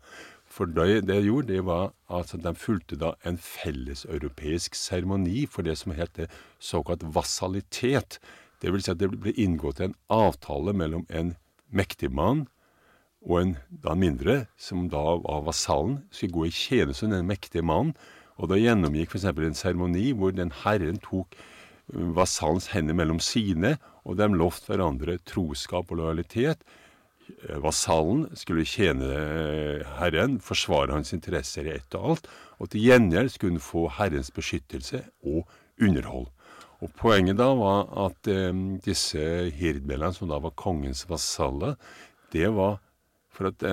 For 0.53 0.69
det 0.69 1.07
de 1.07 1.17
gjorde, 1.23 1.49
det 1.49 1.63
var 1.65 1.93
at 2.13 2.33
de 2.37 2.53
fulgte 2.53 2.99
da 2.99 3.13
en 3.25 3.39
felleseuropeisk 3.41 4.75
seremoni 4.77 5.47
for 5.49 5.65
det 5.65 5.79
som 5.79 5.95
heter 5.97 6.29
såkalt 6.61 7.05
vassalitet. 7.15 8.19
Det 8.61 8.73
vil 8.73 8.83
si 8.83 8.91
at 8.93 9.01
det 9.01 9.09
ble 9.15 9.33
inngått 9.39 9.81
en 9.81 9.95
avtale 10.13 10.75
mellom 10.77 11.07
en 11.09 11.33
mektig 11.73 12.11
mann 12.13 12.45
og 13.23 13.39
en 13.39 13.55
da 13.83 13.95
mindre, 13.95 14.43
som 14.59 14.89
da 14.91 15.01
var 15.23 15.45
vasallen, 15.47 16.03
skulle 16.11 16.35
gå 16.35 16.45
i 16.49 16.53
tjeneste 16.53 17.07
under 17.07 17.21
den 17.21 17.31
mektige 17.31 17.63
mannen 17.65 17.95
og 18.37 18.49
da 18.49 18.59
gjennomgikk 18.59 19.13
f.eks. 19.13 19.27
en 19.29 19.57
seremoni 19.57 20.11
hvor 20.17 20.33
den 20.35 20.53
herren 20.63 20.99
tok 21.03 21.35
eh, 21.37 22.07
vasallens 22.17 22.71
hender 22.73 22.97
mellom 22.97 23.19
sine, 23.23 23.77
og 24.03 24.17
de 24.19 24.27
lovte 24.33 24.71
hverandre 24.71 25.19
troskap 25.27 25.91
og 25.91 26.01
lojalitet. 26.01 26.63
Eh, 27.47 27.59
vasallen 27.63 28.25
skulle 28.39 28.67
tjene 28.67 29.09
eh, 29.09 29.95
herren, 29.99 30.39
forsvare 30.43 30.95
hans 30.95 31.13
interesser 31.15 31.67
i 31.67 31.75
ett 31.77 31.97
og 31.97 32.13
alt, 32.13 32.31
og 32.59 32.71
til 32.71 32.87
gjengjeld 32.87 33.33
skulle 33.33 33.57
hun 33.57 33.63
få 33.63 33.87
herrens 33.99 34.31
beskyttelse 34.33 35.03
og 35.23 35.47
underhold. 35.81 36.29
Og 36.83 36.91
Poenget 36.99 37.39
da 37.39 37.47
var 37.55 37.87
at 38.07 38.27
eh, 38.31 38.51
disse 38.83 39.23
hirdmellene, 39.55 40.15
som 40.15 40.31
da 40.31 40.41
var 40.43 40.55
kongens 40.59 41.05
vasaller, 41.09 41.77
det 42.35 42.49
var 42.55 42.81
for 43.33 43.49
at 43.49 43.63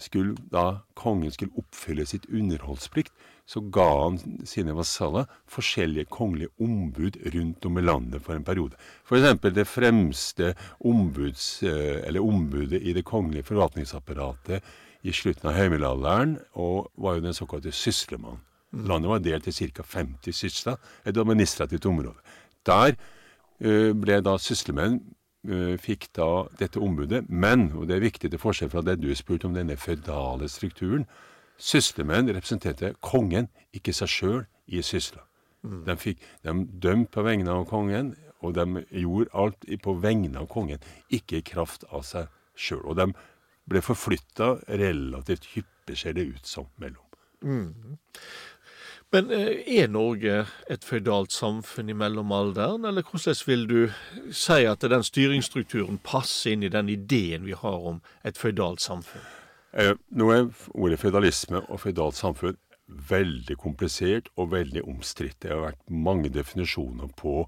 skulle 0.00 0.36
da 0.52 0.80
kongen 0.96 1.32
skulle 1.32 1.54
oppfylle 1.60 2.06
sitt 2.08 2.26
underholdsplikt, 2.32 3.12
så 3.46 3.60
ga 3.60 3.86
han 4.00 4.16
sine 4.48 4.72
vasaller 4.76 5.28
forskjellige 5.52 6.08
kongelige 6.12 6.52
ombud 6.64 7.18
rundt 7.34 7.66
om 7.68 7.78
i 7.78 7.84
landet 7.84 8.24
for 8.24 8.36
en 8.36 8.46
periode. 8.46 8.78
F.eks. 9.04 9.36
det 9.52 9.66
fremste 9.68 10.54
ombuds, 10.80 11.62
eh, 11.62 12.20
ombudet 12.20 12.80
i 12.80 12.94
det 12.96 13.04
kongelige 13.04 13.50
forvaltningsapparatet 13.50 14.64
i 15.04 15.12
slutten 15.12 15.50
av 15.50 15.58
høymiddelalderen 15.58 16.38
var 16.54 17.18
jo 17.18 17.24
den 17.24 17.36
såkalte 17.36 17.72
syslemann. 17.72 18.40
Landet 18.72 19.10
var 19.10 19.20
delt 19.22 19.48
i 19.48 19.52
ca. 19.52 19.84
50 19.84 20.32
sysler, 20.32 20.80
et 21.04 21.16
administrativt 21.16 21.86
område. 21.86 22.16
Der 22.66 22.96
eh, 23.60 23.92
ble 23.92 24.18
da 24.24 24.38
syslemenn 24.40 24.98
eh, 25.44 25.76
fikk 25.76 26.08
da 26.16 26.46
dette 26.58 26.80
ombudet, 26.80 27.26
men, 27.28 27.68
og 27.76 27.88
det 27.88 27.98
er 27.98 28.08
viktig 28.08 28.32
til 28.32 28.40
forskjell 28.40 28.72
fra 28.72 28.82
det 28.82 28.96
du 29.02 29.12
spurte 29.14 29.46
om 29.46 29.54
denne 29.54 29.76
føydale 29.76 30.48
strukturen, 30.48 31.04
Syslemenn 31.64 32.28
representerte 32.28 32.92
kongen, 33.00 33.48
ikke 33.72 33.94
seg 33.96 34.10
sjøl, 34.12 34.42
i 34.66 34.82
sysla. 34.84 35.24
Mm. 35.64 35.84
De, 35.86 35.96
fikk, 36.00 36.24
de 36.44 36.54
dømte 36.80 37.12
på 37.12 37.24
vegne 37.24 37.52
av 37.52 37.66
kongen, 37.70 38.12
og 38.44 38.56
de 38.58 38.84
gjorde 39.00 39.32
alt 39.32 39.68
på 39.82 39.94
vegne 40.02 40.40
av 40.40 40.48
kongen, 40.52 40.82
ikke 41.08 41.40
i 41.40 41.46
kraft 41.54 41.86
av 41.88 42.04
seg 42.04 42.28
sjøl. 42.56 42.82
Og 42.84 42.98
de 43.00 43.08
ble 43.70 43.80
forflytta 43.84 44.58
relativt 44.68 45.54
hyppig, 45.54 45.96
ser 45.96 46.16
det 46.18 46.26
ut 46.34 46.48
som, 46.48 46.68
mellom. 46.80 47.00
Mm. 47.44 47.96
Men 49.14 49.30
eh, 49.32 49.62
er 49.78 49.88
Norge 49.92 50.42
et 50.70 50.84
føydalt 50.84 51.32
samfunn 51.32 51.92
i 51.92 51.96
mellomalderen, 51.96 52.84
eller 52.88 53.04
hvordan 53.06 53.40
vil 53.46 53.64
du 53.70 53.80
si 54.34 54.64
at 54.68 54.84
den 54.90 55.06
styringsstrukturen 55.06 56.00
passer 56.04 56.56
inn 56.56 56.66
i 56.66 56.72
den 56.72 56.92
ideen 56.92 57.48
vi 57.48 57.56
har 57.56 57.88
om 57.92 58.02
et 58.24 58.40
føydalt 58.40 58.84
samfunn? 58.84 59.24
Eh, 59.74 59.96
nå 60.14 60.30
er 60.30 60.44
ordet 60.70 61.00
føydalisme 61.02 61.64
og 61.66 61.80
føydalt 61.82 62.14
samfunn 62.14 62.58
veldig 63.08 63.56
komplisert 63.58 64.28
og 64.36 64.52
veldig 64.52 64.84
omstridt. 64.86 65.40
Det 65.42 65.50
har 65.50 65.64
vært 65.64 65.82
mange 65.90 66.30
definisjoner 66.30 67.10
på 67.18 67.44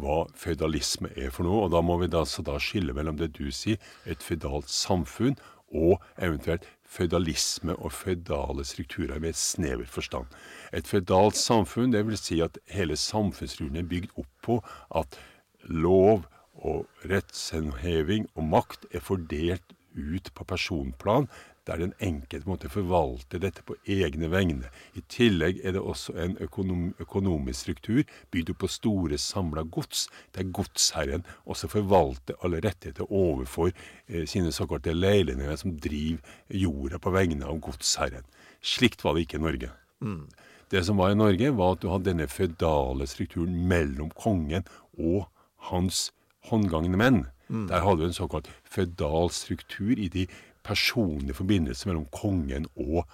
hva 0.00 0.22
føydalisme 0.36 1.10
er 1.16 1.32
for 1.34 1.44
noe. 1.44 1.66
og 1.66 1.74
Da 1.74 1.82
må 1.84 1.98
vi 2.00 2.08
da, 2.08 2.24
da 2.24 2.58
skille 2.62 2.94
mellom 2.96 3.18
det 3.20 3.34
du 3.36 3.50
sier, 3.52 3.80
et 4.06 4.22
føydalt 4.22 4.70
samfunn, 4.72 5.36
og 5.70 6.00
eventuelt 6.18 6.64
føydalisme 6.82 7.76
og 7.78 7.92
føydale 7.94 8.64
strukturer 8.66 9.20
med 9.20 9.28
et 9.30 9.38
snevert 9.38 9.92
forstand. 9.92 10.26
Et 10.74 10.86
føydalt 10.86 11.36
samfunn, 11.38 11.92
det 11.92 12.02
vil 12.08 12.18
si 12.18 12.40
at 12.42 12.58
hele 12.72 12.96
samfunnsstrukturen 12.98 13.78
er 13.78 13.86
bygd 13.86 14.16
opp 14.18 14.32
på 14.42 14.56
at 14.98 15.20
lov 15.68 16.24
og 16.58 16.88
rettsheving 17.06 18.26
og 18.34 18.48
makt 18.50 18.88
er 18.90 19.04
fordelt 19.04 19.76
ut 19.94 20.30
på 20.34 20.44
personplan, 20.44 21.28
der 21.70 21.78
den 21.84 21.92
enkelte 22.02 22.48
måtte 22.48 22.70
forvalte 22.72 23.38
dette 23.38 23.62
på 23.66 23.76
egne 23.86 24.30
vegne. 24.32 24.70
I 24.98 25.02
tillegg 25.12 25.60
er 25.62 25.76
det 25.76 25.82
også 25.82 26.16
en 26.18 26.36
økonom, 26.42 26.90
økonomisk 26.98 27.60
struktur 27.60 28.02
bygd 28.34 28.50
opp 28.54 28.62
på 28.64 28.70
store, 28.74 29.18
samla 29.18 29.64
gods, 29.70 30.08
der 30.34 30.50
godsherren 30.50 31.26
også 31.46 31.70
forvalter 31.70 32.38
alle 32.44 32.62
rettigheter 32.64 33.06
overfor 33.06 33.70
eh, 33.70 34.26
sine 34.26 34.52
såkalte 34.52 34.96
leilendinger 34.96 35.56
som 35.60 35.78
driver 35.78 36.38
jorda 36.50 36.98
på 36.98 37.14
vegne 37.14 37.46
av 37.46 37.62
godsherren. 37.62 38.26
Slikt 38.60 39.04
var 39.04 39.14
det 39.14 39.28
ikke 39.28 39.38
i 39.38 39.46
Norge. 39.46 39.74
Mm. 40.00 40.24
Det 40.70 40.84
som 40.86 40.98
var 40.98 41.14
i 41.14 41.18
Norge, 41.18 41.50
var 41.56 41.74
at 41.74 41.82
du 41.82 41.90
hadde 41.90 42.10
denne 42.10 42.30
fødale 42.30 43.06
strukturen 43.10 43.54
mellom 43.70 44.10
kongen 44.14 44.66
og 44.98 45.28
hans 45.70 46.08
håndgangende 46.50 46.98
menn. 46.98 47.24
Mm. 47.50 47.66
Der 47.68 47.82
hadde 47.82 48.04
du 48.04 48.06
en 48.06 48.14
såkalt 48.14 48.50
fødal 48.64 49.30
struktur 49.34 49.98
i 49.98 50.08
de 50.08 50.26
personlige 50.66 51.38
forbindelse 51.38 51.88
mellom 51.88 52.06
kongen 52.14 52.66
og 52.76 53.04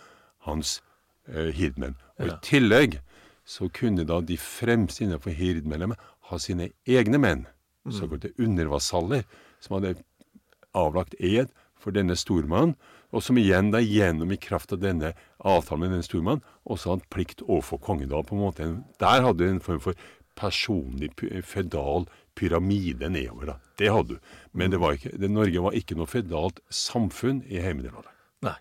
hans 0.46 0.80
eh, 1.28 1.52
hirdmenn. 1.54 1.96
Og 2.18 2.26
ja. 2.26 2.34
I 2.34 2.46
tillegg 2.46 2.98
så 3.46 3.68
kunne 3.70 4.06
da 4.06 4.20
de 4.20 4.38
fremste 4.40 5.04
innenfor 5.04 5.34
hirdmedlemmet 5.36 6.00
ha 6.30 6.38
sine 6.42 6.72
egne 6.88 7.20
menn, 7.22 7.46
mm. 7.86 7.94
såkalte 7.94 8.32
undervasaller, 8.42 9.22
som 9.62 9.78
hadde 9.78 9.96
avlagt 10.76 11.14
ed 11.22 11.52
for 11.78 11.94
denne 11.94 12.16
stormannen, 12.18 12.74
og 13.14 13.22
som 13.22 13.38
igjen 13.38 13.70
da 13.70 13.78
gjennom 13.80 14.32
i 14.34 14.40
kraft 14.40 14.74
av 14.74 14.82
denne 14.82 15.12
avtalen 15.38 15.84
med 15.84 15.94
denne 15.94 16.04
stormannen 16.04 16.42
også 16.66 16.96
hadde 16.96 17.10
plikt 17.14 17.44
overfor 17.46 17.78
kongen. 17.80 18.10
Da, 18.10 18.20
på 18.26 18.34
en 18.34 18.42
måte, 18.42 18.66
Der 18.98 19.22
hadde 19.22 19.38
du 19.38 19.48
en 19.48 19.62
form 19.62 19.80
for 19.80 19.94
personlig 20.36 21.12
fødal 21.46 22.08
pyramide 22.36 23.08
nedover. 23.08 23.46
da. 23.46 23.56
Det 23.78 23.88
hadde 23.92 24.16
du. 24.16 24.34
Men 24.52 24.70
det 24.70 24.80
var 24.82 24.96
ikke, 24.96 25.16
det, 25.16 25.30
Norge 25.32 25.64
var 25.64 25.76
ikke 25.76 25.96
noe 25.98 26.10
fedalt 26.10 26.60
samfunn 26.72 27.42
i 27.48 27.60
Heimevernet. 27.64 28.12
Nei. 28.44 28.56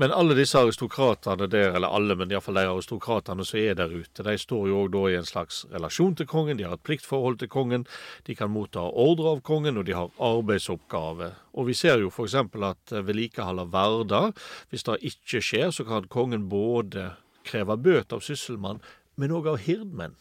Men 0.00 0.10
alle 0.10 0.34
disse 0.34 0.58
aristokratene 0.58 1.46
der, 1.46 1.76
eller 1.76 1.92
alle, 1.94 2.16
men 2.18 2.32
iallfall 2.32 2.58
de 2.58 2.66
aristokratene 2.66 3.46
som 3.46 3.60
er 3.60 3.76
der 3.78 3.92
ute, 3.94 4.24
de 4.26 4.34
står 4.40 4.66
jo 4.70 4.80
òg 4.82 4.90
da 4.96 5.04
i 5.06 5.18
en 5.20 5.28
slags 5.28 5.60
relasjon 5.70 6.16
til 6.18 6.26
kongen, 6.26 6.58
de 6.58 6.66
har 6.66 6.74
et 6.74 6.82
pliktforhold 6.86 7.38
til 7.38 7.52
kongen, 7.52 7.86
de 8.26 8.34
kan 8.34 8.50
motta 8.50 8.82
ordre 8.82 9.36
av 9.36 9.44
kongen, 9.46 9.78
og 9.78 9.86
de 9.86 9.94
har 9.94 10.10
arbeidsoppgaver. 10.18 11.38
Og 11.54 11.70
vi 11.70 11.78
ser 11.78 12.02
jo 12.02 12.10
f.eks. 12.10 12.34
at 12.34 12.96
vedlikehold 13.06 13.62
av 13.62 13.72
verder, 13.76 14.32
hvis 14.72 14.88
det 14.88 14.98
ikke 15.12 15.44
skjer, 15.44 15.70
så 15.70 15.86
kan 15.86 16.10
kongen 16.10 16.48
både 16.50 17.12
kreve 17.46 17.78
bøter 17.78 18.18
av 18.18 18.26
sysselmann, 18.26 18.82
men 19.14 19.36
òg 19.36 19.52
av 19.52 19.62
hirdmenn. 19.62 20.18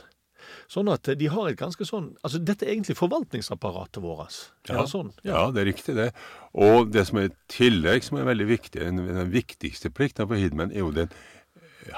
Sånn 0.71 0.89
at 0.93 1.09
de 1.19 1.29
har 1.31 1.49
et 1.49 1.59
ganske 1.59 1.85
sånn 1.87 2.11
Altså, 2.23 2.41
dette 2.41 2.65
er 2.65 2.73
egentlig 2.73 2.97
forvaltningsapparatet 2.99 4.01
vårt. 4.03 4.39
Ja, 4.69 4.85
sånn, 4.89 5.13
ja. 5.21 5.31
ja, 5.33 5.45
det 5.53 5.63
er 5.63 5.69
riktig, 5.71 5.95
det. 5.99 6.09
Og 6.53 6.91
det 6.93 7.05
som 7.09 7.21
er 7.21 7.29
i 7.29 7.35
tillegg, 7.51 8.05
som 8.05 8.19
er 8.19 8.29
veldig 8.29 8.49
viktig, 8.49 8.81
den, 8.81 9.01
den 9.07 9.31
viktigste 9.33 9.91
plikten 9.93 10.29
for 10.29 10.39
Hidmen, 10.39 10.73
er 10.73 10.85
jo 10.85 10.93
den 10.95 11.11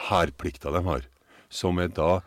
hærplikta 0.10 0.74
de 0.74 0.82
har. 0.86 1.06
Som 1.54 1.80
er 1.84 1.92
da 1.94 2.22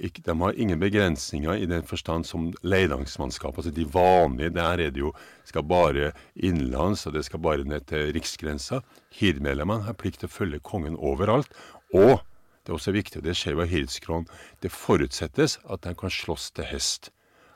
ikke, 0.00 0.22
De 0.24 0.34
har 0.40 0.56
ingen 0.56 0.80
begrensninger 0.80 1.60
i 1.60 1.66
den 1.68 1.82
forstand 1.88 2.26
som 2.28 2.50
leidangsmannskap. 2.62 3.56
Altså 3.56 3.72
de 3.74 3.84
vanlige, 3.84 4.52
der 4.56 4.80
er 4.86 4.90
det 4.90 5.00
jo 5.00 5.12
skal 5.44 5.64
bare 5.64 6.12
innenlands, 6.36 7.06
og 7.06 7.14
det 7.14 7.24
skal 7.24 7.40
bare 7.40 7.64
ned 7.64 7.86
til 7.88 8.12
riksgrensa. 8.16 8.80
Hirdmedlemmene 9.16 9.88
har 9.88 9.96
plikt 9.98 10.22
til 10.22 10.30
å 10.30 10.36
følge 10.36 10.60
kongen 10.64 10.96
overalt. 10.96 11.52
Og 11.92 12.20
det 12.60 12.72
er 12.72 12.76
også 12.76 12.92
viktig, 12.92 13.20
og 13.20 13.24
det 13.24 13.36
skjer 13.38 13.56
ved 13.56 13.72
av 14.08 14.28
det 14.62 14.72
forutsettes 14.72 15.58
at 15.64 15.82
den 15.82 15.96
kan 15.96 16.10
slåss 16.10 16.50
til 16.52 16.64
hest. 16.64 17.10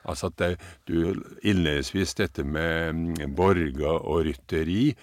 Altså 0.04 0.26
at 0.26 0.38
det, 0.38 0.56
du 0.88 1.14
innledningsvis 1.42 2.14
dette 2.14 2.44
med 2.44 2.92
mm, 2.92 3.34
borger 3.37 4.00
og 4.00 4.25
rytteri 4.26 4.94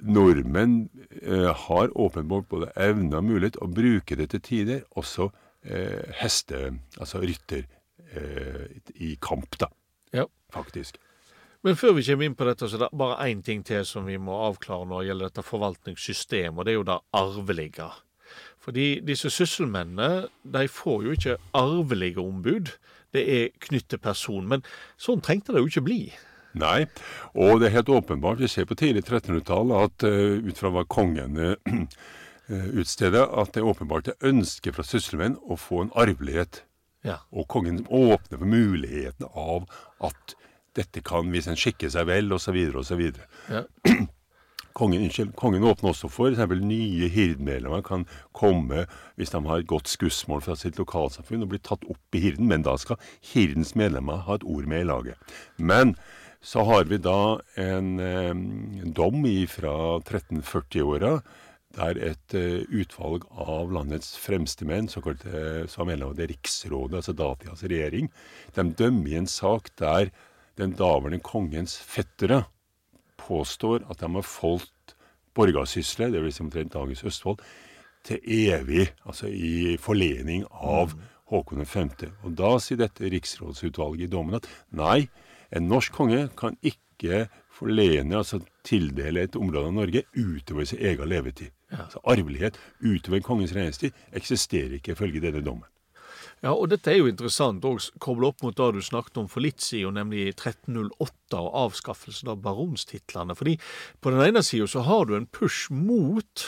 Nordmenn 0.00 0.88
eh, 1.22 1.50
har 1.66 1.92
åpenbart 1.98 2.48
både 2.48 2.72
evne 2.76 3.18
og 3.18 3.24
mulighet 3.24 3.60
å 3.60 3.68
bruke 3.68 4.16
det 4.16 4.30
til 4.32 4.40
tider, 4.40 4.82
også 4.96 5.30
eh, 5.64 6.08
heste... 6.22 6.70
Altså 6.96 7.20
rytter 7.20 7.66
eh, 8.16 8.80
i 8.96 9.16
kamp, 9.20 9.58
da. 9.60 9.68
Ja. 10.16 10.26
Faktisk. 10.52 10.96
Men 11.62 11.76
før 11.76 11.92
vi 11.98 12.04
kommer 12.06 12.26
inn 12.26 12.36
på 12.36 12.46
dette, 12.48 12.68
så 12.68 12.78
er 12.78 12.86
det 12.86 12.96
bare 12.96 13.28
én 13.28 13.42
ting 13.44 13.60
til 13.66 13.84
som 13.84 14.08
vi 14.08 14.16
må 14.16 14.38
avklare 14.46 14.88
når 14.88 15.02
det 15.02 15.10
gjelder 15.10 15.28
dette 15.28 15.44
forvaltningssystemet, 15.44 16.56
og 16.56 16.64
det 16.64 16.72
er 16.72 16.78
jo 16.78 16.86
det 16.88 17.00
arvelige. 17.20 17.90
Fordi 18.70 19.00
disse 19.02 19.26
sysselmennene 19.34 20.28
de 20.46 20.68
får 20.70 21.00
jo 21.02 21.14
ikke 21.16 21.38
arvelige 21.58 22.22
ombud. 22.22 22.68
Det 23.10 23.22
er 23.26 23.48
knyttet 23.64 23.96
til 23.96 23.98
person. 24.04 24.44
Men 24.46 24.62
sånn 24.94 25.22
trengte 25.26 25.50
det 25.50 25.64
jo 25.64 25.70
ikke 25.72 25.82
bli. 25.88 26.04
Nei, 26.54 26.84
og 27.34 27.58
det 27.58 27.66
er 27.66 27.80
helt 27.80 27.90
åpenbart, 27.90 28.38
vi 28.38 28.50
ser 28.50 28.68
på 28.70 28.76
tidlig 28.78 29.02
1300-tall, 29.04 29.70
at 29.74 30.06
uh, 30.06 30.38
ut 30.42 30.58
fra 30.58 30.70
hva 30.74 30.84
kongen 30.90 31.38
uh, 31.38 31.56
utsteder, 32.82 33.26
at 33.42 33.52
det 33.54 33.62
er 33.62 33.70
åpenbart 33.70 34.10
et 34.10 34.28
ønske 34.30 34.74
fra 34.74 34.86
sysselmenn 34.86 35.38
å 35.46 35.58
få 35.58 35.84
en 35.84 35.92
arvelighet. 35.98 36.62
Ja. 37.06 37.20
Og 37.34 37.48
kongen 37.50 37.82
åpner 37.86 38.38
for 38.38 38.46
muligheten 38.54 39.26
av 39.30 39.66
at 40.06 40.38
dette 40.78 41.02
kan, 41.06 41.30
hvis 41.34 41.50
en 41.50 41.58
skikker 41.58 41.90
seg 41.90 42.06
vel, 42.10 42.30
osv., 42.38 42.58
osv. 42.78 43.04
Ja. 43.50 43.66
Kongen, 44.78 45.02
unnskyld, 45.02 45.34
kongen 45.38 45.66
åpner 45.66 45.90
også 45.90 46.08
for 46.12 46.36
at 46.38 46.52
nye 46.62 47.08
hirdmedlemmer 47.10 47.82
kan 47.86 48.06
komme 48.36 48.86
hvis 49.18 49.34
de 49.34 49.42
har 49.46 49.60
et 49.62 49.70
godt 49.70 49.90
skussmål 49.90 50.44
fra 50.46 50.56
sitt 50.58 50.78
lokalsamfunn 50.78 51.42
og 51.44 51.52
bli 51.52 51.60
tatt 51.62 51.84
opp 51.90 52.16
i 52.16 52.22
hirden, 52.22 52.46
men 52.50 52.64
da 52.66 52.76
skal 52.78 53.00
hirdens 53.32 53.74
medlemmer 53.78 54.24
ha 54.28 54.38
et 54.38 54.46
ord 54.46 54.70
med 54.70 54.84
i 54.84 54.88
laget. 54.92 55.30
Men 55.58 55.96
så 56.40 56.64
har 56.64 56.86
vi 56.88 57.00
da 57.02 57.40
en, 57.60 57.98
en 58.00 58.94
dom 58.96 59.26
fra 59.52 59.74
1340-åra 60.00 61.18
der 61.76 61.98
et 62.02 62.34
uh, 62.34 62.62
utvalg 62.74 63.26
av 63.30 63.70
landets 63.70 64.16
fremste 64.18 64.66
menn, 64.66 64.88
såkalt, 64.90 65.22
uh, 65.28 65.66
som 65.70 65.86
medlem 65.86 66.10
av 66.10 66.16
det 66.18 66.30
riksrådet, 66.32 66.96
altså 66.98 67.14
datidas 67.14 67.62
regjering, 67.62 68.10
de 68.56 68.64
dømmer 68.74 69.12
i 69.12 69.20
en 69.20 69.30
sak 69.30 69.70
der 69.78 70.10
den 70.58 70.74
daværende 70.78 71.22
kongens 71.22 71.76
fettere 71.78 72.42
påstår 73.30 73.86
at 73.86 74.02
de 74.02 74.10
har 74.18 74.26
foldt 74.26 74.96
det 75.34 76.10
dvs. 76.10 76.34
Si 76.34 76.42
omtrent 76.42 76.72
dagens 76.74 77.04
Østfold, 77.04 77.38
til 78.04 78.18
evig, 78.24 78.88
altså 79.04 79.28
i 79.28 79.76
forlening 79.80 80.44
av 80.50 80.94
mm. 80.94 81.02
Håkon 81.30 81.66
5. 81.66 81.90
Og 82.24 82.32
da 82.36 82.58
sier 82.58 82.80
dette 82.80 83.10
riksrådsutvalget 83.12 84.08
i 84.08 84.10
dommen 84.10 84.34
at 84.40 84.48
nei, 84.72 85.08
en 85.52 85.68
norsk 85.68 85.92
konge 85.92 86.28
kan 86.36 86.56
ikke 86.62 87.28
forlene, 87.54 88.16
altså 88.16 88.40
tildele 88.64 89.26
et 89.26 89.36
område 89.36 89.68
av 89.68 89.76
Norge 89.76 90.04
utover 90.16 90.64
sin 90.64 90.80
egen 90.80 91.08
levetid. 91.08 91.52
Ja. 91.70 91.84
Altså 91.84 92.00
Arvelighet 92.04 92.58
utover 92.82 93.20
kongens 93.20 93.54
regjeringstid 93.54 93.92
eksisterer 94.16 94.78
ikke, 94.78 94.96
ifølge 94.96 95.22
denne 95.22 95.44
dommen. 95.44 95.68
Ja, 96.40 96.54
og 96.54 96.70
dette 96.72 96.88
er 96.88 97.02
jo 97.02 97.08
interessant 97.10 97.64
å 97.68 97.74
koble 98.00 98.30
opp 98.30 98.40
mot 98.44 98.56
det 98.56 98.68
du 98.76 98.80
snakket 98.84 99.18
om 99.20 99.26
for 99.28 99.44
litt 99.44 99.60
siden, 99.60 99.98
nemlig 100.00 100.30
1308 100.32 101.36
og 101.36 101.50
avskaffelsen 101.66 102.30
av 102.32 102.40
baronstitlene. 102.44 103.36
Fordi 103.36 103.58
på 104.00 104.14
den 104.14 104.24
ene 104.24 104.42
sida 104.46 104.68
så 104.72 104.86
har 104.88 105.04
du 105.08 105.18
en 105.18 105.28
push 105.28 105.68
mot 105.74 106.46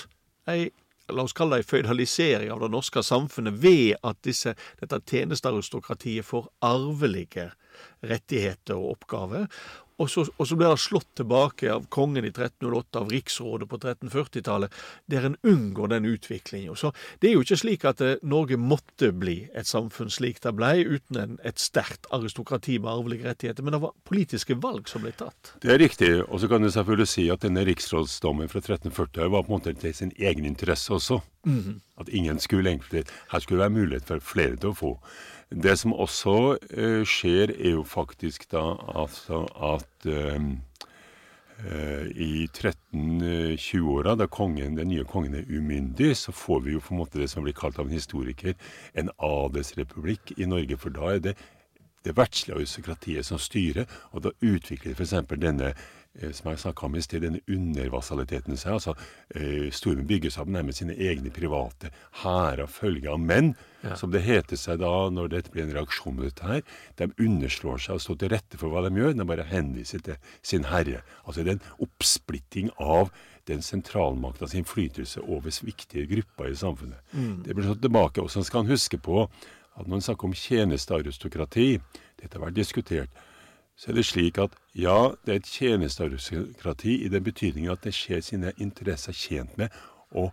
ei 0.48 0.70
la 1.12 1.24
oss 1.26 1.34
kalle 1.36 1.58
det 1.58 1.66
en 1.66 1.70
føydalisering 1.70 2.52
av 2.54 2.62
det 2.62 2.70
norske 2.72 3.02
samfunnet 3.04 3.58
ved 3.60 3.98
at 4.06 4.20
disse, 4.24 4.54
dette 4.80 5.00
tjenestearistokratiet 5.10 6.24
får 6.24 6.48
arvelige 6.64 7.50
rettigheter 8.06 8.78
og 8.78 8.96
oppgaver. 8.96 9.48
Og 10.00 10.10
så, 10.10 10.24
og 10.36 10.48
så, 10.48 10.56
blir 10.56 10.72
det 10.72 10.80
slått 10.82 11.08
tilbake 11.18 11.68
av 11.72 11.86
kongen 11.92 12.24
i 12.24 12.30
1308, 12.32 13.02
av 13.02 13.10
riksrådet 13.12 13.68
på 13.68 13.78
1340-tallet, 13.78 14.74
der 15.10 15.26
en 15.28 15.36
unngår 15.42 15.92
den 15.92 16.08
utviklinga. 16.08 16.74
Så 16.78 16.92
det 17.20 17.30
er 17.30 17.36
jo 17.36 17.44
ikke 17.44 17.60
slik 17.60 17.86
at 17.88 18.00
eh, 18.04 18.16
Norge 18.22 18.58
måtte 18.60 19.12
bli 19.12 19.36
et 19.54 19.68
samfunn 19.68 20.10
slik 20.12 20.40
det 20.42 20.54
ble, 20.58 20.72
uten 20.86 21.20
en, 21.20 21.36
et 21.46 21.60
sterkt 21.60 22.08
aristokrati 22.14 22.78
med 22.80 22.92
arvelige 22.94 23.28
rettigheter. 23.28 23.66
Men 23.66 23.76
det 23.76 23.82
var 23.84 23.96
politiske 24.08 24.56
valg 24.62 24.88
som 24.90 25.04
ble 25.04 25.14
tatt. 25.18 25.54
Det 25.62 25.74
er 25.74 25.82
riktig. 25.82 26.12
Og 26.28 26.42
så 26.42 26.50
kan 26.50 26.64
du 26.64 26.70
selvfølgelig 26.72 27.10
si 27.10 27.28
at 27.32 27.44
denne 27.44 27.66
riksrådsdommen 27.68 28.50
fra 28.52 28.62
1340 28.64 29.30
var 29.32 29.46
på 29.46 29.52
en 29.52 29.58
måte 29.58 29.76
til 29.78 29.94
sin 29.96 30.14
egen 30.18 30.48
interesse 30.48 30.92
også. 30.94 31.20
Mm 31.46 31.60
-hmm. 31.60 31.80
At 32.00 32.08
ingen 32.08 32.38
skulle 32.38 32.70
egentlig 32.70 33.04
Her 33.32 33.38
skulle 33.38 33.64
det 33.64 33.70
være 33.70 33.80
mulighet 33.80 34.04
for 34.04 34.18
flere 34.18 34.56
til 34.56 34.68
å 34.68 34.74
få. 34.74 35.00
Det 35.52 35.74
som 35.76 35.92
også 35.92 36.34
uh, 36.56 37.02
skjer, 37.04 37.52
er 37.52 37.76
jo 37.76 37.84
faktisk 37.84 38.48
da 38.52 38.62
altså 38.96 39.44
at 39.60 40.06
uh, 40.08 40.40
uh, 41.60 42.06
i 42.08 42.48
1320-åra, 42.48 44.16
da 44.16 44.26
kongen, 44.26 44.78
den 44.78 44.88
nye 44.88 45.04
kongen 45.04 45.36
er 45.36 45.48
umyndig, 45.48 46.14
så 46.16 46.32
får 46.32 46.60
vi 46.66 46.76
jo 46.76 46.80
på 46.80 46.94
en 46.94 47.02
måte 47.02 47.20
det 47.20 47.30
som 47.30 47.44
blir 47.44 47.56
kalt 47.56 47.78
av 47.78 47.88
en 47.88 47.96
historiker 47.96 48.54
en 48.94 49.12
adelsrepublikk 49.18 50.38
i 50.38 50.48
Norge. 50.48 50.78
For 50.80 50.94
da 50.94 51.16
er 51.16 51.26
det 51.30 51.36
det 52.02 52.16
verdslige 52.18 52.56
aristokratiet 52.56 53.26
som 53.26 53.38
styrer, 53.38 53.86
og 54.10 54.24
da 54.24 54.32
utvikler 54.42 54.96
f.eks. 54.96 55.14
denne 55.36 55.74
Eh, 55.74 55.92
som 56.12 56.50
jeg 56.50 56.60
snakka 56.60 56.86
om 56.86 56.96
i 56.96 57.02
sted, 57.02 57.22
denne 57.24 57.40
undervassaliteten 57.48 58.58
seg. 58.60 58.76
Altså, 58.76 58.92
eh, 59.34 59.70
Stormen 59.72 60.06
bygges 60.06 60.36
opp 60.38 60.50
nærmest 60.52 60.82
sine 60.82 60.92
egne 60.92 61.32
private 61.32 61.88
hærer 62.22 62.68
følge 62.68 63.08
av 63.10 63.20
menn, 63.20 63.54
ja. 63.82 63.96
som 63.96 64.12
det 64.12 64.24
heter 64.26 64.60
seg 64.60 64.82
da 64.82 64.92
når 65.10 65.32
dette 65.32 65.54
blir 65.54 65.64
en 65.64 65.74
reaksjon 65.78 66.18
på 66.18 66.26
dette 66.26 66.46
her. 66.46 66.60
De 67.00 67.08
underslår 67.16 67.80
seg 67.80 67.96
og 67.96 68.04
står 68.04 68.20
til 68.20 68.32
rette 68.34 68.60
for 68.60 68.68
hva 68.72 68.84
de 68.84 68.92
gjør. 69.00 69.16
De 69.16 69.28
bare 69.32 69.48
henviser 69.48 70.04
til 70.04 70.20
sin 70.44 70.68
herre. 70.68 71.00
Altså 71.24 71.42
det 71.42 71.54
er 71.54 71.60
en 71.60 71.88
oppsplitting 71.88 72.70
av 72.76 73.10
den 73.50 73.64
sentralmaktas 73.64 74.54
innflytelse 74.54 75.24
over 75.24 75.50
viktige 75.64 76.06
grupper 76.06 76.52
i 76.52 76.54
samfunnet. 76.60 77.00
Mm. 77.12 77.42
Det 77.46 77.56
blir 77.56 77.66
slått 77.66 77.82
tilbake. 77.82 78.22
Og 78.22 78.30
så 78.30 78.44
skal 78.46 78.62
han 78.62 78.70
huske 78.70 79.00
på 79.02 79.24
at 79.24 79.86
når 79.86 79.96
han 79.96 80.08
snakker 80.12 80.28
om 80.28 80.36
tjenestearistokrati, 80.36 81.68
dette 82.20 82.36
har 82.36 82.44
vært 82.44 82.60
diskutert, 82.60 83.22
så 83.76 83.90
er 83.90 83.98
det 83.98 84.04
slik 84.06 84.38
at 84.38 84.54
ja, 84.78 85.12
det 85.24 85.32
er 85.32 85.40
et 85.40 85.48
tjenestearistokrati 85.48 86.98
i 87.04 87.10
den 87.12 87.24
betydning 87.24 87.70
at 87.72 87.84
det 87.86 87.94
skjer 87.96 88.22
sine 88.24 88.52
interesser 88.62 89.16
tjent 89.16 89.56
med 89.60 89.72
å 90.14 90.28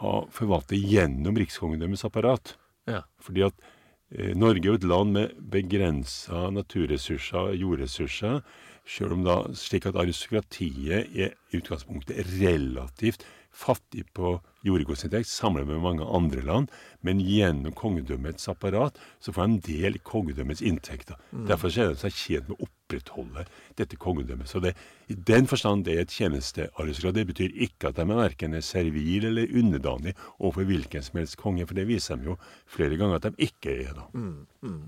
ha, 0.00 0.14
forvalte 0.32 0.78
gjennom 0.78 1.36
rikskongedømmets 1.38 2.06
apparat. 2.06 2.54
Ja. 2.88 3.02
Fordi 3.20 3.44
at 3.48 3.66
eh, 4.14 4.34
Norge 4.38 4.62
er 4.62 4.70
jo 4.72 4.78
et 4.78 4.88
land 4.88 5.14
med 5.16 5.34
begrensa 5.52 6.48
naturressurser, 6.54 7.52
jordressurser, 7.58 8.40
sjøl 8.88 9.18
om 9.18 9.26
da 9.26 9.40
slik 9.58 9.88
at 9.88 9.98
aristokratiet 10.00 11.10
er 11.12 11.34
i 11.52 11.58
utgangspunktet 11.58 12.22
relativt 12.38 13.26
fattig 13.58 14.04
på 14.14 14.36
jordgodsinntekt 14.66 15.28
sammenlignet 15.30 15.76
med 15.76 15.84
mange 15.84 16.06
andre 16.18 16.42
land, 16.46 16.72
men 17.06 17.20
gjennom 17.22 17.74
kongedømmets 17.78 18.48
apparat 18.50 18.98
så 19.22 19.34
får 19.34 19.52
de 19.52 19.60
del 19.68 19.98
i 19.98 20.02
kongedømmets 20.04 20.62
inntekter. 20.66 21.18
Mm. 21.30 21.46
Derfor 21.50 21.72
kjenner 21.72 21.94
han 21.94 22.02
seg 22.02 22.18
tjent 22.18 22.50
med 22.50 22.58
å 22.58 22.68
opprettholde 22.68 23.44
dette 23.78 23.98
kongedømmet. 24.00 24.50
Så 24.50 24.62
det, 24.64 24.74
i 25.10 25.16
den 25.30 25.48
forstand 25.50 25.86
det 25.86 25.94
er 25.94 26.04
et 26.06 26.14
tjenestearistokrat. 26.14 27.18
Det 27.18 27.26
betyr 27.30 27.58
ikke 27.68 27.90
at 27.90 27.98
de 27.98 28.06
er 28.06 28.22
verken 28.22 28.58
er 28.58 28.66
servil 28.66 29.28
eller 29.30 29.58
underdanig 29.62 30.14
overfor 30.38 30.68
hvilken 30.68 31.06
som 31.06 31.22
helst 31.22 31.38
konge, 31.40 31.66
for 31.66 31.78
det 31.78 31.88
viser 31.90 32.18
de 32.18 32.32
jo 32.32 32.38
flere 32.70 32.98
ganger 32.98 33.20
at 33.20 33.30
de 33.30 33.48
ikke 33.50 33.74
er. 33.86 33.92
da. 33.98 34.08
Mm, 34.14 34.46
mm. 34.62 34.86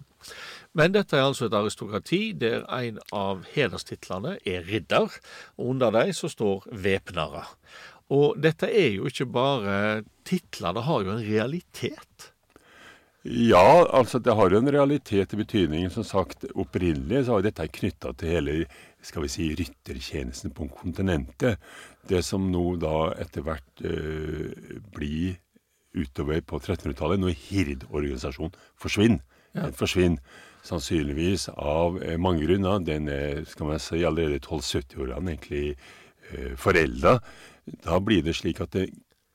Men 0.78 0.94
dette 0.94 1.16
er 1.16 1.26
altså 1.26 1.48
et 1.48 1.56
aristokrati 1.56 2.20
der 2.38 2.66
en 2.76 3.00
av 3.16 3.46
hederstitlene 3.54 4.36
er 4.46 4.66
ridder, 4.68 5.16
og 5.58 5.72
under 5.74 5.94
dem 5.94 6.12
så 6.14 6.30
står 6.30 6.68
væpnere. 6.70 7.46
Og 8.10 8.40
dette 8.42 8.66
er 8.66 8.96
jo 8.96 9.06
ikke 9.10 9.28
bare 9.30 10.02
titler, 10.26 10.74
det 10.74 10.86
har 10.88 11.06
jo 11.06 11.14
en 11.14 11.24
realitet. 11.24 12.30
Ja, 13.22 13.84
altså 13.92 14.18
det 14.18 14.32
har 14.32 14.50
jo 14.50 14.62
en 14.62 14.72
realitet 14.72 15.34
i 15.34 15.40
betydningen. 15.42 15.90
Som 15.92 16.06
sagt, 16.08 16.46
opprinnelig 16.54 17.26
så 17.26 17.36
har 17.36 17.44
dette 17.44 17.68
knytta 17.68 18.14
til 18.16 18.32
hele 18.32 18.54
skal 19.04 19.24
vi 19.24 19.32
si, 19.32 19.48
ryttertjenesten 19.56 20.52
på 20.56 20.68
kontinentet. 20.76 21.60
Det 22.08 22.22
som 22.24 22.48
nå 22.52 22.64
da 22.80 23.12
etter 23.20 23.44
hvert 23.44 23.84
eh, 23.84 24.76
blir 24.94 25.36
utover 25.96 26.40
på 26.46 26.60
1300-tallet, 26.60 27.20
når 27.20 27.36
hirdorganisasjonen 27.48 28.56
forsvinner. 28.80 29.22
Ja. 29.54 29.66
Den 29.66 29.76
forsvinner 29.76 30.46
sannsynligvis 30.66 31.48
av 31.56 32.00
eh, 32.02 32.18
mange 32.20 32.46
grunner. 32.46 32.80
Den 32.84 33.08
er 33.12 33.44
skal 33.48 33.72
man 33.72 33.82
si, 33.82 34.00
allerede 34.04 34.40
1270-årene 34.40 35.34
egentlig 35.34 35.64
eh, 36.30 36.54
forelda. 36.60 37.18
Da 37.66 38.00
blir 38.00 38.22
det 38.22 38.36
slik 38.38 38.60
at 38.60 38.72
det, 38.76 38.90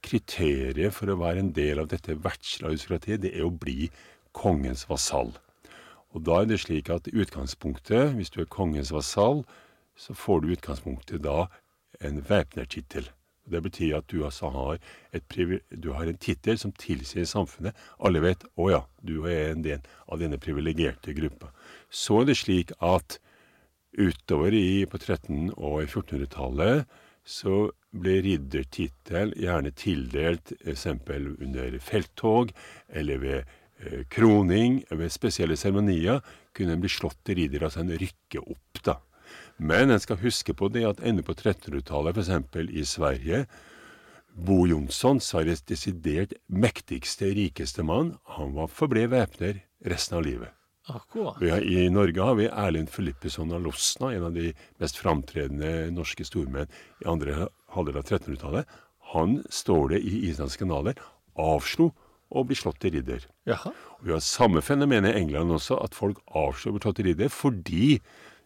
kriteriet 0.06 0.94
for 0.94 1.10
å 1.10 1.18
være 1.18 1.42
en 1.42 1.54
del 1.56 1.82
av 1.82 1.90
dette 1.90 2.18
vertsaristokratiet, 2.22 3.24
det 3.24 3.34
er 3.34 3.48
å 3.48 3.54
bli 3.54 3.90
kongens 4.36 4.86
vasall. 4.90 5.34
Og 6.16 6.24
da 6.28 6.42
er 6.42 6.50
det 6.50 6.62
slik 6.64 6.92
at 6.94 7.10
utgangspunktet, 7.12 8.14
hvis 8.16 8.32
du 8.32 8.42
er 8.44 8.52
kongens 8.52 8.94
vasall, 8.96 9.44
så 10.00 10.16
får 10.16 10.44
du 10.44 10.54
utgangspunktet 10.56 11.24
da 11.26 11.48
en 12.04 12.22
væpnertittel. 12.28 13.08
Det 13.46 13.62
betyr 13.62 14.00
at 14.00 14.08
du 14.10 14.24
altså 14.26 14.50
har, 14.50 14.80
du 15.30 15.90
har 15.94 16.10
en 16.10 16.18
tittel 16.18 16.58
som 16.58 16.74
tilsier 16.74 17.28
samfunnet. 17.30 17.76
Alle 18.00 18.22
vet 18.22 18.44
'Å 18.58 18.72
ja, 18.72 18.82
du 19.06 19.26
er 19.26 19.52
en 19.52 19.62
del 19.62 19.82
av 20.10 20.20
denne 20.20 20.38
privilegerte 20.38 21.14
gruppa'. 21.14 21.54
Så 21.90 22.22
er 22.22 22.26
det 22.26 22.38
slik 22.38 22.72
at 22.82 23.20
utover 23.98 24.52
i, 24.54 24.86
på 24.86 24.98
1300- 24.98 25.54
og 25.58 25.84
1400-tallet 25.84 26.86
så 27.24 27.72
ble 27.96 28.18
riddertittel 28.26 29.34
gjerne 29.40 29.72
tildelt 29.78 30.54
eksempel 30.68 31.34
under 31.36 31.78
felttog 31.84 32.52
eller 32.90 33.22
ved 33.22 33.38
eh, 33.42 34.02
kroning. 34.12 34.82
Ved 34.92 35.14
spesielle 35.14 35.58
seremonier 35.60 36.24
kunne 36.56 36.76
en 36.76 36.84
bli 36.84 36.92
slått 36.92 37.22
til 37.28 37.40
ridder, 37.42 37.68
altså 37.68 37.84
en 37.84 37.96
rykke 37.96 38.44
opp, 38.44 38.84
da. 38.86 39.00
Men 39.58 39.92
en 39.92 40.02
skal 40.04 40.20
huske 40.20 40.54
på 40.54 40.68
det 40.74 40.84
at 40.88 41.00
ennå 41.04 41.24
på 41.26 41.34
1300-tallet, 41.38 42.18
f.eks. 42.20 42.70
i 42.70 42.84
Sverige 42.88 43.46
Bo 44.36 44.66
Jonsson, 44.68 45.22
Sveriges 45.24 45.64
desidert 45.64 46.36
mektigste, 46.52 47.30
rikeste 47.38 47.86
mann, 47.88 48.18
han 48.36 48.52
var 48.58 48.68
forble 48.68 49.08
væpner 49.14 49.62
resten 49.88 50.20
av 50.20 50.26
livet. 50.28 50.52
Akkurat. 50.92 51.42
I 51.42 51.88
Norge 51.90 52.22
har 52.22 52.36
vi 52.38 52.46
Erlend 52.46 52.92
Filippesson 52.94 53.54
av 53.56 53.64
Losna, 53.64 54.12
en 54.14 54.28
av 54.28 54.36
de 54.36 54.52
mest 54.78 55.00
framtredende 55.02 55.88
norske 55.96 56.28
stormenn 56.28 56.70
i 57.02 57.08
andre 57.10 57.48
halvdel 57.76 58.00
av 58.02 58.08
1300-tallet. 58.08 58.76
Han 59.14 59.38
står 59.54 59.94
det 59.94 60.02
i 60.02 60.26
islandske 60.30 60.66
kanaler 60.66 61.00
avslo 61.40 61.92
å 62.36 62.44
bli 62.48 62.58
slått 62.58 62.82
til 62.84 62.96
ridder. 62.98 63.26
Jaha. 63.48 63.72
Og 64.00 64.08
vi 64.08 64.14
har 64.16 64.24
samme 64.24 64.64
fenomen 64.66 65.08
i 65.08 65.14
England 65.16 65.54
også, 65.56 65.78
at 65.84 65.98
folk 65.98 66.22
avslår 66.34 66.74
å 66.74 66.78
bli 66.78 66.86
slått 66.86 67.00
til 67.02 67.12
ridder 67.12 67.34
fordi 67.34 67.90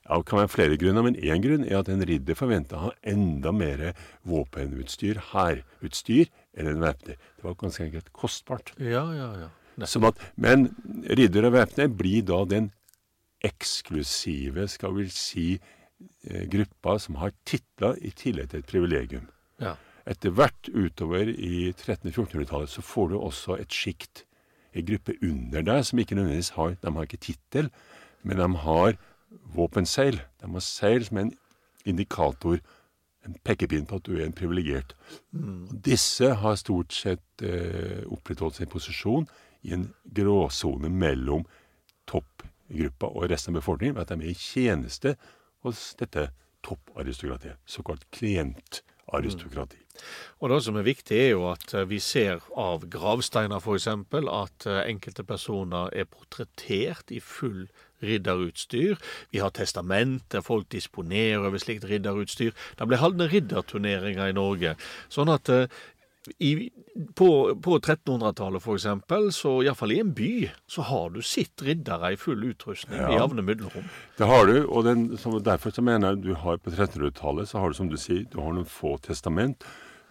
ja, 0.10 0.18
Det 0.18 0.26
kan 0.26 0.40
være 0.40 0.50
flere 0.50 0.78
grunner, 0.82 1.04
men 1.06 1.18
én 1.22 1.42
grunn 1.44 1.66
er 1.68 1.84
at 1.84 1.90
en 1.94 2.02
ridder 2.02 2.34
forventa 2.34 2.78
å 2.78 2.84
ha 2.88 2.92
enda 3.06 3.52
mer 3.54 3.92
våpenutstyr, 4.26 5.20
hærutstyr, 5.36 6.32
enn 6.58 6.70
en 6.72 6.82
væpner. 6.82 7.20
Det 7.38 7.46
var 7.46 7.58
ganske 7.60 7.84
enkelt 7.86 8.10
kostbart. 8.18 8.72
Ja, 8.82 9.04
ja, 9.14 9.28
ja. 9.38 9.50
At, 9.80 10.24
men 10.36 10.72
ridder 11.06 11.46
og 11.52 11.54
væpner 11.60 11.92
blir 11.94 12.26
da 12.26 12.42
den 12.50 12.72
eksklusive, 13.46 14.66
skal 14.72 14.98
vi 14.98 15.06
si, 15.14 15.46
gruppa 16.52 16.98
som 17.00 17.18
har 17.20 17.34
titler 17.48 17.98
i 18.06 18.12
tillegg 18.16 18.52
til 18.52 18.62
et 18.62 18.70
privilegium. 18.70 19.28
Ja. 19.60 19.76
Etter 20.10 20.34
hvert 20.34 20.70
utover 20.72 21.30
i 21.30 21.70
1300-1400-tallet 21.74 22.72
så 22.72 22.82
får 22.82 23.12
du 23.12 23.20
også 23.20 23.60
et 23.60 23.74
sjikt, 23.74 24.24
en 24.74 24.86
gruppe 24.86 25.16
under 25.26 25.66
deg, 25.66 25.86
som 25.86 26.00
ikke 26.00 26.16
nødvendigvis 26.16 26.54
har 26.56 26.76
De 26.82 26.94
har 26.96 27.08
ikke 27.08 27.22
tittel, 27.26 27.70
men 28.24 28.38
de 28.38 28.48
har 28.64 28.98
våpenseil. 29.56 30.22
De 30.42 30.52
har 30.52 30.66
seil 30.66 31.06
som 31.06 31.18
en 31.18 31.32
indikator, 31.86 32.60
en 33.26 33.36
pekepinn 33.44 33.86
på 33.90 34.00
at 34.00 34.06
du 34.06 34.16
er 34.18 34.26
en 34.26 34.36
privilegert. 34.36 34.96
Mm. 35.32 35.68
Disse 35.86 36.34
har 36.42 36.56
stort 36.56 36.94
sett 36.96 37.44
eh, 37.44 38.06
opprettholdt 38.08 38.58
sin 38.58 38.72
posisjon 38.72 39.28
i 39.68 39.74
en 39.76 39.90
gråsone 40.16 40.90
mellom 40.90 41.44
toppgruppa 42.08 43.12
og 43.12 43.30
resten 43.30 43.54
av 43.54 43.62
befolkningen 43.62 43.98
ved 43.98 44.06
at 44.08 44.14
de 44.16 44.24
er 44.24 44.32
i 44.32 44.40
tjeneste 44.40 45.18
hos 45.66 45.94
dette 46.00 46.30
topparistokratiet, 46.66 47.60
såkalt 47.66 48.06
klientaristokrati. 48.16 49.78
Mm. 49.78 49.90
Og 50.40 50.50
Det 50.50 50.64
som 50.64 50.78
er 50.80 50.88
viktig, 50.88 51.18
er 51.18 51.30
jo 51.30 51.46
at 51.52 51.74
eh, 51.74 51.88
vi 51.90 52.00
ser 52.00 52.40
av 52.56 52.86
gravsteiner 52.90 53.60
f.eks. 53.60 53.88
at 53.88 54.68
eh, 54.68 54.82
enkelte 54.88 55.24
personer 55.24 55.90
er 55.94 56.08
portrettert 56.08 57.12
i 57.12 57.20
full 57.20 57.68
ridderutstyr. 58.04 58.96
Vi 59.32 59.40
har 59.44 59.52
testament 59.52 60.24
der 60.32 60.42
folk 60.42 60.70
disponerer 60.72 61.44
over 61.44 61.60
slikt 61.60 61.88
ridderutstyr. 61.90 62.56
Det 62.80 62.88
ble 62.88 63.02
holdne 63.02 63.28
ridderturneringer 63.28 64.32
i 64.32 64.38
Norge. 64.38 64.76
Sånn 65.12 65.32
at 65.34 65.52
eh, 65.52 65.68
i, 66.38 66.70
på, 67.16 67.30
på 67.64 67.80
1300-tallet 67.80 68.64
f.eks., 68.64 69.36
så 69.36 69.54
iallfall 69.64 69.94
i 69.96 70.00
en 70.04 70.14
by, 70.16 70.32
så 70.70 70.86
har 70.90 71.12
du 71.16 71.22
sitt 71.26 71.62
riddere 71.66 72.14
i 72.14 72.18
full 72.20 72.44
utrustning 72.52 73.00
ja, 73.02 73.12
i 73.12 73.20
jevne 73.20 73.46
mellomrom. 73.46 73.90
Det 74.18 74.30
har 74.30 74.50
du, 74.50 74.56
og 74.68 74.88
den, 74.88 75.10
derfor 75.46 75.76
så 75.76 75.86
mener 75.86 76.14
jeg 76.14 76.24
du 76.30 76.34
har 76.38 76.62
på 76.62 76.74
1300-tallet 76.74 77.52
så 77.52 77.62
har 77.62 77.72
du 77.72 77.80
som 77.80 77.92
du 77.92 77.98
sier, 78.00 78.26
du 78.32 78.42
har 78.42 78.56
noen 78.56 78.70
få 78.70 78.98
testament. 79.06 79.66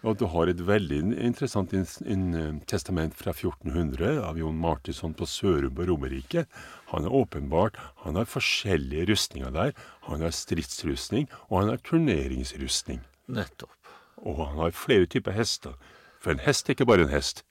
Og 0.07 0.15
du 0.15 0.23
har 0.31 0.47
et 0.47 0.61
veldig 0.63 0.99
interessant 1.19 1.73
in, 1.75 1.83
in, 2.07 2.21
eh, 2.37 2.59
testament 2.71 3.15
fra 3.19 3.33
1400 3.33 4.21
av 4.23 4.37
Jon 4.39 4.55
Martinsson 4.55 5.11
på 5.13 5.27
Sørum 5.27 5.75
på 5.75 5.87
Romerike. 5.89 6.45
Han 6.93 7.03
er 7.03 7.15
åpenbart 7.15 7.75
Han 8.05 8.15
har 8.15 8.25
forskjellige 8.25 9.09
rustninger 9.11 9.51
der. 9.51 9.73
Han 10.07 10.21
har 10.21 10.31
stridsrustning, 10.31 11.27
og 11.49 11.59
han 11.59 11.69
har 11.69 11.83
turneringsrustning. 11.83 13.01
Nettopp. 13.27 13.75
Og 14.23 14.39
han 14.47 14.57
har 14.63 14.71
flere 14.71 15.05
typer 15.05 15.35
hester. 15.35 15.75
For 16.19 16.35
en 16.35 16.43
hest 16.43 16.67
er 16.67 16.75
ikke 16.75 16.89
bare 16.89 17.07
en 17.07 17.13
hest. 17.13 17.43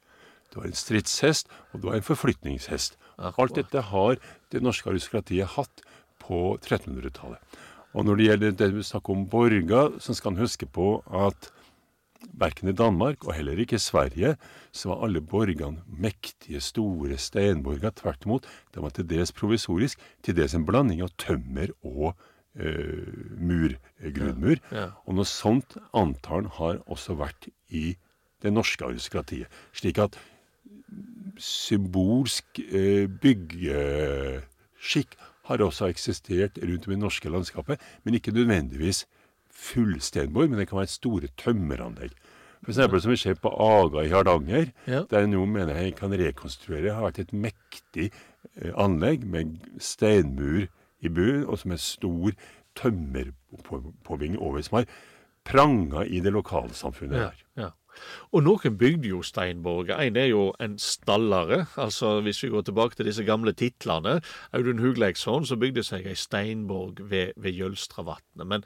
Du 0.52 0.60
har 0.60 0.68
en 0.68 0.76
stridshest, 0.76 1.48
og 1.72 1.82
du 1.82 1.90
har 1.90 1.98
en 1.98 2.06
forflytningshest. 2.06 2.96
Alt 3.18 3.56
dette 3.58 3.82
har 3.90 4.20
det 4.52 4.62
norske 4.64 4.88
aristokratiet 4.90 5.56
hatt 5.56 5.82
på 6.22 6.56
1300-tallet. 6.60 7.58
Og 7.96 8.04
når 8.04 8.18
det 8.18 8.26
gjelder 8.28 8.56
det 8.60 8.68
vi 8.76 8.84
snakker 8.84 9.16
om 9.16 9.26
borger, 9.28 9.96
så 10.00 10.14
skal 10.14 10.34
en 10.34 10.42
huske 10.42 10.68
på 10.68 10.98
at 11.08 11.50
verken 12.38 12.68
i 12.70 12.76
Danmark 12.76 13.24
og 13.26 13.34
heller 13.36 13.58
ikke 13.58 13.78
i 13.78 13.82
Sverige 13.82 14.34
så 14.74 14.90
var 14.90 15.04
alle 15.06 15.22
borgene 15.24 15.82
mektige, 15.86 16.60
store 16.60 17.18
steinborger. 17.18 17.94
Tvert 17.96 18.26
imot, 18.26 18.48
de 18.74 18.82
var 18.82 18.94
til 18.94 19.06
dels 19.08 19.32
provisorisk, 19.32 20.00
til 20.22 20.36
dels 20.36 20.54
en 20.54 20.66
blanding 20.68 21.02
av 21.04 21.14
tømmer 21.20 21.72
og 21.86 22.12
eh, 22.58 23.06
mur, 23.38 23.74
grunnmur. 24.02 24.58
Ja, 24.70 24.84
ja. 24.84 24.90
Og 25.06 25.18
noe 25.18 25.28
sånt 25.28 25.78
antall 25.96 26.50
har 26.58 26.82
også 26.86 27.16
vært 27.18 27.50
i 27.68 27.96
det 28.42 28.52
norske 28.52 28.84
aristokratiet. 28.84 29.46
Slik 29.76 29.98
at 30.02 30.18
symbolsk 31.38 32.60
eh, 32.66 33.06
byggeskikk 33.22 35.16
har 35.48 35.62
også 35.64 35.88
eksistert 35.88 36.58
rundt 36.60 36.86
om 36.86 36.92
i 36.92 36.96
det 36.96 37.02
norske 37.02 37.30
landskapet, 37.32 37.80
men 38.04 38.14
ikke 38.18 38.34
nødvendigvis 38.36 39.06
fullstenborg, 39.58 40.50
men 40.50 40.58
det 40.60 40.68
kan 40.68 40.78
være 40.78 40.92
store 40.92 41.30
tømmeranlegg. 41.40 42.12
For 42.62 42.72
eksempel 42.72 43.00
som 43.02 43.12
vi 43.12 43.20
ser 43.20 43.38
på 43.38 43.50
Aga 43.54 44.02
i 44.02 44.10
Hardanger, 44.10 44.72
ja. 44.86 45.04
der 45.10 45.26
nå 45.30 45.44
mener 45.46 45.78
jeg 45.78 45.94
kan 45.98 46.12
rekonstruere, 46.12 46.94
har 46.94 47.06
vært 47.06 47.22
et 47.22 47.32
mektig 47.32 48.10
eh, 48.10 48.72
anlegg 48.74 49.26
med 49.26 49.58
steinmur 49.82 50.66
i 50.98 51.08
bunnen, 51.08 51.46
og 51.46 51.60
som 51.62 51.74
er 51.74 51.82
stor 51.82 52.34
tømmerpåving 52.78 54.38
over, 54.38 54.62
som 54.66 54.80
har 54.80 54.88
pranga 55.48 56.04
i 56.04 56.20
det 56.20 56.34
lokalsamfunnet 56.34 57.18
her. 57.18 57.44
Ja, 57.56 57.68
ja. 57.68 57.70
Og 58.32 58.44
noen 58.44 58.76
bygde 58.78 59.10
jo 59.10 59.22
steinborger. 59.24 59.98
En 60.04 60.16
er 60.20 60.30
jo 60.30 60.48
en 60.62 60.76
stallare. 60.82 61.64
Altså 61.80 62.18
hvis 62.24 62.42
vi 62.44 62.52
går 62.52 62.68
tilbake 62.68 62.98
til 62.98 63.08
disse 63.08 63.24
gamle 63.24 63.52
titlene. 63.56 64.18
Audun 64.52 64.82
Hugleiksson 64.82 65.46
som 65.48 65.60
bygde 65.60 65.84
seg 65.86 66.06
ei 66.08 66.16
steinborg 66.18 67.02
ved, 67.10 67.34
ved 67.36 67.56
Jølstravatnet. 67.56 68.46
Men, 68.46 68.64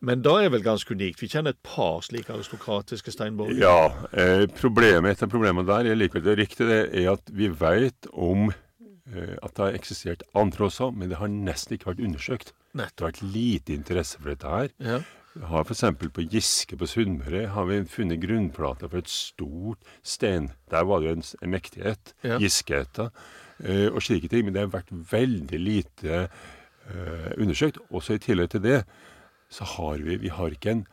men 0.00 0.22
da 0.22 0.36
er 0.42 0.52
vel 0.54 0.64
ganske 0.66 0.94
unikt. 0.94 1.22
Vi 1.22 1.30
kjenner 1.32 1.56
et 1.56 1.62
par 1.66 2.02
slike 2.06 2.32
aristokratiske 2.34 3.14
steinborger. 3.14 3.58
Ja. 3.62 3.90
Eh, 4.12 4.46
problemet, 4.60 5.16
etter 5.16 5.30
problemet 5.30 5.68
der 5.68 5.90
er 5.90 5.98
likevel 5.98 6.26
det 6.30 6.38
riktige, 6.44 6.70
det 6.70 7.04
er 7.04 7.12
at 7.16 7.34
vi 7.34 7.50
veit 7.50 8.10
om 8.12 8.50
eh, 8.52 9.36
at 9.42 9.54
det 9.54 9.64
har 9.64 9.78
eksistert 9.78 10.26
andre 10.38 10.68
også, 10.68 10.92
men 10.94 11.10
det 11.10 11.20
har 11.22 11.32
nesten 11.32 11.78
ikke 11.78 11.92
vært 11.94 12.04
undersøkt. 12.10 12.54
Nettopp. 12.78 12.94
Det 12.94 13.04
har 13.04 13.12
vært 13.12 13.36
lite 13.38 13.74
interesse 13.74 14.20
for 14.20 14.34
dette 14.34 14.52
her. 14.52 14.74
Ja. 14.84 15.00
Vi 15.38 15.46
har 15.46 15.62
F.eks. 15.62 15.84
på 16.14 16.24
Giske 16.26 16.76
på 16.78 16.86
Sunnmøre 16.90 17.44
har 17.54 17.66
vi 17.68 17.84
funnet 17.86 18.18
grunnplater 18.18 18.90
for 18.90 18.98
et 18.98 19.10
stort 19.10 19.78
stein. 20.02 20.50
Der 20.70 20.82
var 20.88 20.98
det 20.98 21.12
jo 21.12 21.18
en, 21.18 21.26
en 21.42 21.52
mektighet. 21.54 22.14
Ja. 22.26 22.40
Giskeæta. 22.42 23.10
Eh, 23.62 23.86
og 23.92 24.02
slike 24.02 24.28
ting. 24.28 24.44
Men 24.44 24.56
det 24.56 24.64
har 24.64 24.72
vært 24.72 24.90
veldig 24.90 25.60
lite 25.62 26.24
eh, 26.26 27.30
undersøkt. 27.38 27.78
Også 27.94 28.18
i 28.18 28.22
tillegg 28.24 28.50
til 28.50 28.64
det 28.66 28.80
så 29.48 29.64
har 29.78 30.02
vi 30.04 30.18
Vi 30.20 30.28
har 30.28 30.50
ikke 30.52 30.74
en 30.74 30.86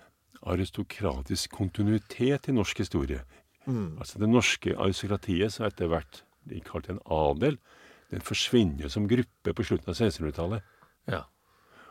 aristokratisk 0.45 1.51
kontinuitet 1.51 2.47
i 2.47 2.53
norsk 2.53 2.77
historie. 2.85 3.25
Altså 3.99 4.19
Det 4.19 4.29
norske 4.29 4.75
aristokratiet, 4.77 5.53
som 5.53 5.65
etter 5.65 5.89
hvert 5.89 6.21
blir 6.45 6.61
kalt 6.61 6.89
en 6.89 7.01
adel, 7.09 7.57
den 8.13 8.21
forsvinner 8.21 8.87
som 8.93 9.07
gruppe 9.09 9.53
på 9.53 9.65
slutten 9.65 9.89
av 9.89 9.97
1600-tallet 9.97 10.61
ja. 11.09 11.23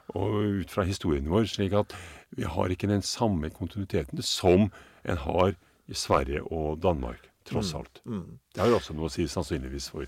Og 0.09 0.35
ut 0.61 0.71
fra 0.71 0.83
historien 0.85 1.29
vår, 1.31 1.45
slik 1.49 1.73
at 1.73 1.95
vi 2.37 2.43
har 2.45 2.69
ikke 2.69 2.89
den 2.91 3.03
samme 3.03 3.51
kontinuiteten 3.51 4.23
som 4.23 4.71
en 5.05 5.17
har 5.17 5.55
i 5.89 5.95
Sverige 5.95 6.43
og 6.53 6.81
Danmark, 6.83 7.31
tross 7.49 7.75
alt. 7.75 8.01
Det 8.05 8.61
har 8.63 8.69
jo 8.69 8.77
også 8.77 8.95
noe 8.97 9.07
å 9.09 9.13
si 9.13 9.27
sannsynligvis 9.29 9.91
for 9.91 10.07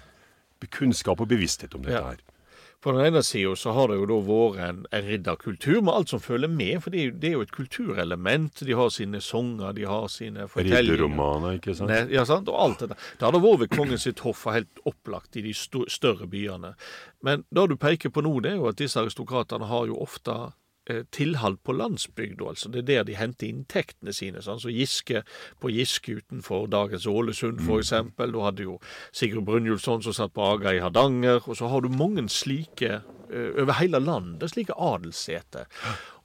kunnskap 0.72 1.20
og 1.20 1.28
bevissthet 1.28 1.74
om 1.74 1.82
dette 1.82 1.96
Ja. 2.00 2.08
her. 2.10 2.16
På 2.86 2.92
den 2.92 3.02
ene 3.02 3.18
sida 3.26 3.56
så 3.58 3.72
har 3.74 3.88
det 3.90 3.96
jo 3.98 4.04
da 4.06 4.16
vært 4.22 4.58
en, 4.62 4.76
en 4.94 5.06
ridderkultur 5.08 5.80
med 5.82 5.90
alt 5.90 6.12
som 6.12 6.20
følger 6.22 6.52
med, 6.52 6.76
for 6.84 6.94
det 6.94 7.00
er, 7.00 7.08
jo, 7.08 7.14
det 7.18 7.26
er 7.26 7.32
jo 7.34 7.40
et 7.42 7.54
kulturelement. 7.56 8.60
De 8.62 8.76
har 8.78 8.92
sine 8.94 9.18
sanger, 9.26 9.72
de 9.74 9.88
har 9.90 10.06
sine 10.14 10.46
fortellinger. 10.46 10.92
Ridderromaner, 10.92 11.56
ikke 11.58 11.74
sant? 11.74 11.90
Ne, 11.90 12.04
ja, 12.14 12.22
sant? 12.28 12.46
Og 12.46 12.60
alt 12.62 12.84
dette. 12.84 12.94
Det 13.18 13.26
hadde 13.26 13.40
vært 13.42 13.64
ved 13.64 13.72
kongen 13.74 13.98
sitt 13.98 14.22
hoff 14.22 14.44
helt 14.46 14.84
opplagt 14.86 15.34
i 15.34 15.42
de 15.48 15.56
større 15.58 16.30
byene. 16.30 16.76
Men 17.26 17.42
det 17.50 17.66
du 17.72 17.74
peker 17.74 18.14
på 18.14 18.22
nå, 18.22 18.36
det 18.46 18.54
er 18.54 18.60
jo 18.60 18.70
at 18.70 18.78
disse 18.78 19.02
aristokratene 19.02 19.66
har 19.66 19.90
jo 19.90 19.98
ofte 20.06 20.38
tilhold 21.10 21.58
på 21.66 21.74
landsbygda. 21.76 22.48
Altså. 22.48 22.70
Det 22.72 22.82
er 22.84 22.88
der 22.90 23.06
de 23.08 23.16
henter 23.18 23.48
inntektene 23.48 24.14
sine. 24.14 24.42
Sånn. 24.44 24.60
Så 24.62 24.72
Giske 24.72 25.22
på 25.62 25.70
Giske 25.74 26.18
utenfor 26.20 26.68
dagens 26.70 27.06
Ålesund, 27.10 27.62
for 27.66 27.82
eksempel. 27.82 28.32
Du 28.34 28.42
hadde 28.44 28.66
jo 28.66 28.78
Sigurd 29.12 29.46
Brynjulfsson 29.48 30.04
som 30.06 30.16
satt 30.16 30.34
på 30.36 30.44
Aga 30.46 30.76
i 30.76 30.82
Hardanger. 30.84 31.42
Og 31.46 31.58
så 31.58 31.70
har 31.72 31.82
du 31.82 31.90
mange 31.92 32.28
slike 32.32 33.00
eh, 33.00 33.50
over 33.62 33.80
hele 33.80 34.02
landet, 34.02 34.50
slike 34.52 34.76
adelsseter. 34.78 35.66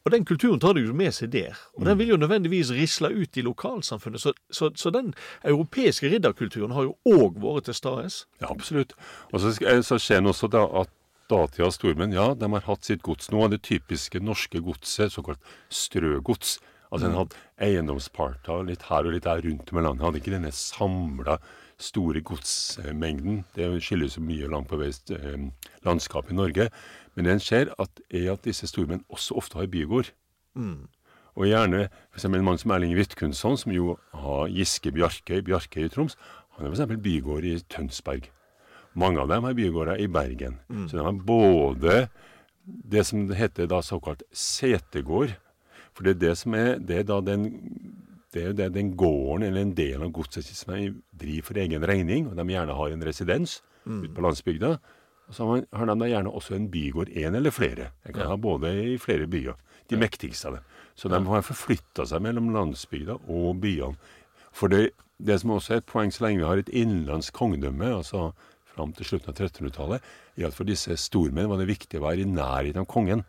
Og 0.02 0.12
den 0.12 0.26
kulturen 0.26 0.60
tar 0.60 0.74
de 0.74 0.82
jo 0.82 0.94
med 0.98 1.14
seg 1.14 1.30
der. 1.34 1.58
Og 1.78 1.86
den 1.86 1.98
vil 2.00 2.16
jo 2.16 2.18
nødvendigvis 2.18 2.72
risle 2.74 3.12
ut 3.14 3.38
i 3.38 3.44
lokalsamfunnet. 3.46 4.22
Så, 4.22 4.34
så, 4.50 4.72
så 4.76 4.90
den 4.90 5.14
europeiske 5.46 6.10
ridderkulturen 6.10 6.74
har 6.74 6.90
jo 6.90 6.96
òg 7.06 7.38
vært 7.42 7.70
til 7.70 7.78
stede. 7.78 8.10
Ja, 8.42 8.50
absolutt. 8.50 8.96
Og 9.32 9.44
så, 9.44 9.54
eh, 9.62 9.84
så 9.86 10.00
skjer 10.02 10.26
det 10.26 10.34
også 10.34 10.50
da 10.50 10.66
at 10.82 10.90
datidas 11.32 11.80
stormenn, 11.80 12.14
ja, 12.16 12.34
de 12.36 12.52
har 12.52 12.68
hatt 12.68 12.88
sitt 12.88 13.02
gods. 13.06 13.32
Nå 13.32 13.46
av 13.46 13.56
det 13.56 13.64
typiske 13.68 14.22
norske 14.24 14.62
godset 14.64 15.16
såkalt 15.16 15.42
strøgods. 15.72 16.60
Altså 16.92 17.08
en 17.08 17.16
hadde 17.16 17.42
eiendomsparter 17.64 18.66
litt 18.68 18.84
her 18.90 19.08
og 19.08 19.16
litt 19.16 19.24
der 19.24 19.44
rundt 19.46 19.72
om 19.72 19.80
i 19.80 19.84
landet. 19.86 20.04
Hadde 20.04 20.20
ikke 20.20 20.34
denne 20.36 20.52
samla 20.52 21.38
store 21.82 22.22
godsmengden. 22.28 23.46
Det 23.56 23.70
skiller 23.82 24.12
så 24.12 24.22
mye 24.22 24.50
langt 24.52 24.70
på 24.70 24.80
vei 24.82 24.92
landskap 25.88 26.30
i 26.30 26.36
Norge. 26.38 26.68
Men 27.16 27.26
det 27.26 27.34
en 27.34 27.44
ser, 27.44 27.72
at, 27.80 28.02
er 28.12 28.34
at 28.34 28.44
disse 28.48 28.68
stormenn 28.68 29.06
også 29.10 29.40
ofte 29.40 29.58
har 29.60 29.72
bygård. 29.72 30.12
Og 31.40 31.48
gjerne 31.48 31.86
f.eks. 32.12 32.26
en 32.28 32.44
mann 32.44 32.60
som 32.60 32.76
Erling 32.76 32.94
Vidkunsson, 32.98 33.58
som 33.58 33.72
jo 33.72 33.96
har 34.12 34.52
Giske 34.52 34.92
Bjarkøy, 34.92 35.40
Bjarkøy 35.48 35.86
i 35.88 35.90
Troms, 35.90 36.18
han 36.58 36.68
har 36.68 36.76
f.eks. 36.76 37.00
bygård 37.04 37.48
i 37.48 37.56
Tønsberg. 37.72 38.28
Mange 38.96 39.20
av 39.24 39.28
dem 39.32 39.44
har 39.48 39.54
bygårder 39.54 40.00
i 40.04 40.08
Bergen. 40.12 40.58
Så 40.90 40.98
de 40.98 41.06
har 41.06 41.12
både 41.14 42.10
det 42.66 43.06
som 43.08 43.30
heter 43.34 43.68
da 43.68 43.80
såkalt 43.82 44.24
setegård. 44.36 45.34
For 45.96 46.04
det 46.04 46.16
er 46.18 46.20
det 46.28 46.38
som 46.38 46.54
er, 46.56 46.78
det 46.80 46.98
er 47.02 47.04
da 47.10 47.22
den 47.22 47.46
det 48.32 48.40
er 48.44 48.48
jo 48.48 48.54
det, 48.56 48.70
den 48.74 48.94
gården 48.96 49.44
eller 49.44 49.62
en 49.66 49.74
del 49.76 50.04
av 50.06 50.12
godset 50.16 50.46
som 50.56 50.72
driver 51.20 51.44
for 51.44 51.58
egen 51.60 51.84
regning, 51.84 52.30
og 52.30 52.38
de 52.40 52.46
gjerne 52.54 52.78
har 52.78 52.94
en 52.94 53.04
residens 53.04 53.58
ute 53.84 54.08
på 54.16 54.24
landsbygda. 54.24 54.70
Og 55.28 55.36
så 55.36 55.48
har 55.76 55.86
de 55.90 55.96
da 56.00 56.08
gjerne 56.08 56.32
også 56.32 56.56
en 56.56 56.70
bygård, 56.72 57.10
én 57.12 57.36
eller 57.36 57.52
flere. 57.52 57.90
De 58.06 58.14
kan 58.14 58.22
Ja. 58.24 58.28
ha 58.30 58.38
både 58.38 58.72
i 58.94 58.98
flere 58.98 59.28
byer. 59.28 59.56
De 59.90 59.98
mektigste 59.98 60.48
av 60.48 60.54
dem. 60.54 60.64
Så 60.96 61.10
de 61.10 61.20
har 61.26 61.42
forflytta 61.42 62.06
seg 62.08 62.22
mellom 62.22 62.54
landsbygda 62.54 63.18
og 63.28 63.60
byene. 63.62 63.98
For 64.54 64.68
det, 64.70 64.92
det 65.20 65.40
som 65.42 65.50
også 65.52 65.74
er 65.74 65.78
et 65.78 65.86
poeng 65.86 66.12
så 66.12 66.24
lenge 66.24 66.40
vi 66.40 66.46
har 66.48 66.58
et 66.58 66.70
innenlandsk 66.72 67.34
kongedømme, 67.34 67.84
altså 67.98 68.32
fram 68.82 68.94
til 68.98 69.06
slutten 69.12 69.32
av 69.32 69.38
1300-tallet, 69.38 70.10
er 70.42 70.50
at 70.50 70.58
for 70.58 70.68
disse 70.68 70.98
stormenn 71.00 71.48
var 71.52 71.62
det 71.62 71.70
viktig 71.72 72.02
å 72.02 72.08
være 72.10 72.26
i 72.26 72.30
nærheten 72.34 72.82
av 72.84 72.90
kongen 72.92 73.24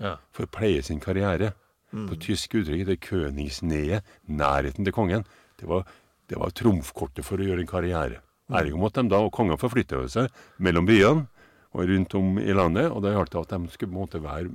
Ja. 0.00 0.16
for 0.32 0.46
å 0.46 0.50
pleie 0.50 0.82
sin 0.82 0.98
karriere. 1.02 1.52
På 1.92 2.16
tysk 2.16 2.54
uttrykk 2.56 2.86
det 2.88 3.00
Königsnähe, 3.04 3.98
nærheten 4.32 4.82
til 4.86 4.94
kongen. 4.96 5.26
Det 5.60 5.66
var, 5.68 5.84
det 6.26 6.38
var 6.40 6.48
trumfkortet 6.56 7.20
for 7.26 7.36
å 7.36 7.44
gjøre 7.44 7.60
en 7.60 7.68
karriere. 7.68 8.22
Ergo 8.48 8.78
måtte 8.80 9.02
de 9.04 9.10
da, 9.12 9.18
og 9.20 9.30
kongen 9.36 9.58
forflytte 9.60 10.00
seg 10.08 10.30
mellom 10.58 10.86
byene 10.88 11.26
og 11.72 11.86
rundt 11.88 12.14
om 12.16 12.38
i 12.40 12.52
landet, 12.52 12.90
og 12.92 13.02
det 13.04 13.12
gjaldt 13.14 13.36
at 13.42 13.52
de 13.54 13.68
skulle 13.72 13.92
på 13.92 13.96
en 13.96 14.00
måte 14.00 14.20
være 14.24 14.50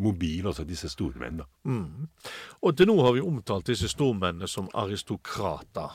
mobile, 0.00 0.48
altså 0.50 0.64
disse 0.68 0.88
stormenn. 0.92 1.38
da. 1.40 1.46
Og 2.62 2.74
til 2.76 2.88
nå 2.90 2.96
har 3.04 3.12
vi 3.16 3.22
omtalt 3.24 3.68
disse 3.70 3.88
stormennene 3.88 4.48
som 4.48 4.68
aristokrater. 4.76 5.92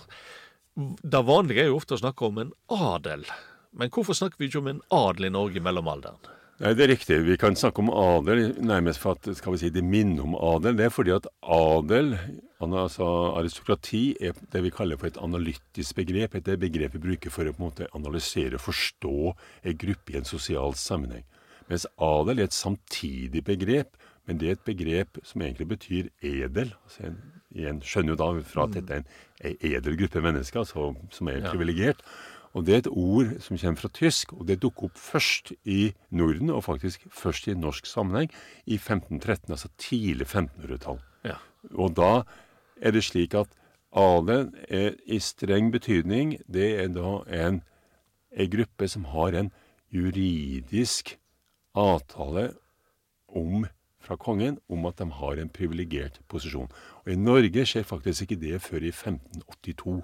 Det 0.78 1.22
vanlige 1.26 1.62
er 1.66 1.70
jo 1.70 1.78
ofte 1.78 1.94
å 1.98 2.02
snakke 2.02 2.26
om 2.26 2.38
en 2.42 2.54
adel. 2.74 3.26
Men 3.74 3.90
hvorfor 3.94 4.18
snakker 4.18 4.40
vi 4.40 4.50
ikke 4.50 4.62
om 4.62 4.72
en 4.72 4.82
adel 4.94 5.30
i 5.30 5.34
Norge 5.34 5.60
i 5.60 5.64
mellomalderen? 5.64 6.22
Nei, 6.62 6.74
Det 6.78 6.84
er 6.86 6.92
riktig. 6.94 7.18
Vi 7.26 7.38
kan 7.38 7.56
snakke 7.58 7.82
om 7.82 7.90
adel 7.90 8.54
nærmest 8.62 9.02
for 9.02 9.18
at 9.18 9.36
skal 9.36 9.56
vi 9.56 9.64
si, 9.64 9.70
det 9.74 9.84
minner 9.84 10.24
om 10.24 10.36
adel. 10.38 10.78
Det 10.78 10.86
er 10.86 10.94
fordi 10.94 11.12
at 11.16 11.28
adel, 11.42 12.14
altså 12.62 13.08
aristokrati, 13.40 14.16
er 14.22 14.38
det 14.54 14.62
vi 14.64 14.72
kaller 14.72 14.98
for 14.98 15.10
et 15.10 15.18
analytisk 15.18 15.96
begrep. 15.96 16.36
Et 16.36 16.60
begrep 16.60 16.94
vi 16.94 17.04
bruker 17.08 17.34
for 17.34 17.50
å 17.50 17.56
på 17.56 17.64
en 17.64 17.70
måte 17.72 17.90
analysere 17.98 18.60
og 18.60 18.68
forstå 18.68 19.34
en 19.64 19.78
gruppe 19.82 20.14
i 20.14 20.20
en 20.22 20.30
sosial 20.30 20.78
sammenheng. 20.78 21.26
Mens 21.68 21.88
adel 21.98 22.40
er 22.40 22.52
et 22.52 22.56
samtidig 22.56 23.44
begrep, 23.44 23.98
men 24.28 24.38
det 24.38 24.48
er 24.48 24.58
et 24.58 24.68
begrep 24.68 25.18
som 25.24 25.42
egentlig 25.42 25.68
betyr 25.74 26.12
edel. 26.22 26.76
Altså 26.86 27.10
en, 27.10 27.18
en 27.66 27.82
skjønner 27.84 28.14
jo 28.14 28.20
da 28.22 28.30
fra 28.46 28.68
at 28.70 28.78
dette 28.78 28.94
er 28.94 29.02
en, 29.02 29.10
en 29.50 29.68
edel 29.74 29.98
gruppe 30.00 30.22
mennesker 30.22 30.64
altså, 30.64 30.94
som 31.12 31.34
er 31.34 31.42
Ja. 31.42 31.98
Og 32.54 32.66
det 32.66 32.74
er 32.74 32.84
et 32.84 32.92
ord 32.92 33.32
som 33.42 33.58
kommer 33.58 33.82
fra 33.82 33.90
tysk, 33.90 34.34
og 34.38 34.46
det 34.48 34.60
dukker 34.62 34.92
opp 34.92 35.00
først 35.00 35.54
i 35.66 35.94
Norden, 36.14 36.52
og 36.54 36.64
faktisk 36.68 37.08
først 37.10 37.48
i 37.50 37.58
norsk 37.58 37.90
sammenheng, 37.90 38.30
i 38.66 38.78
1513, 38.78 39.50
altså 39.50 39.72
tidlig 39.82 40.28
1500-tall. 40.28 41.02
Ja. 41.26 41.40
Og 41.74 41.96
da 41.98 42.24
er 42.78 42.94
det 42.94 43.04
slik 43.08 43.34
at 43.34 43.50
adelen 43.90 44.54
er 44.70 44.94
i 45.06 45.20
streng 45.20 45.72
betydning, 45.74 46.38
det 46.46 46.70
er 46.84 46.94
da 46.94 47.22
en, 47.44 47.62
en 48.34 48.52
gruppe 48.54 48.90
som 48.90 49.10
har 49.10 49.34
en 49.38 49.50
juridisk 49.94 51.16
avtale 51.74 52.52
om, 53.28 53.66
fra 54.04 54.18
kongen 54.20 54.60
om 54.70 54.86
at 54.86 55.00
de 55.00 55.08
har 55.16 55.40
en 55.40 55.50
privilegert 55.50 56.20
posisjon. 56.30 56.70
Og 57.06 57.14
i 57.14 57.18
Norge 57.18 57.66
skjer 57.66 57.86
faktisk 57.88 58.26
ikke 58.26 58.42
det 58.42 58.62
før 58.62 58.84
i 58.84 58.92
1582. 58.92 60.02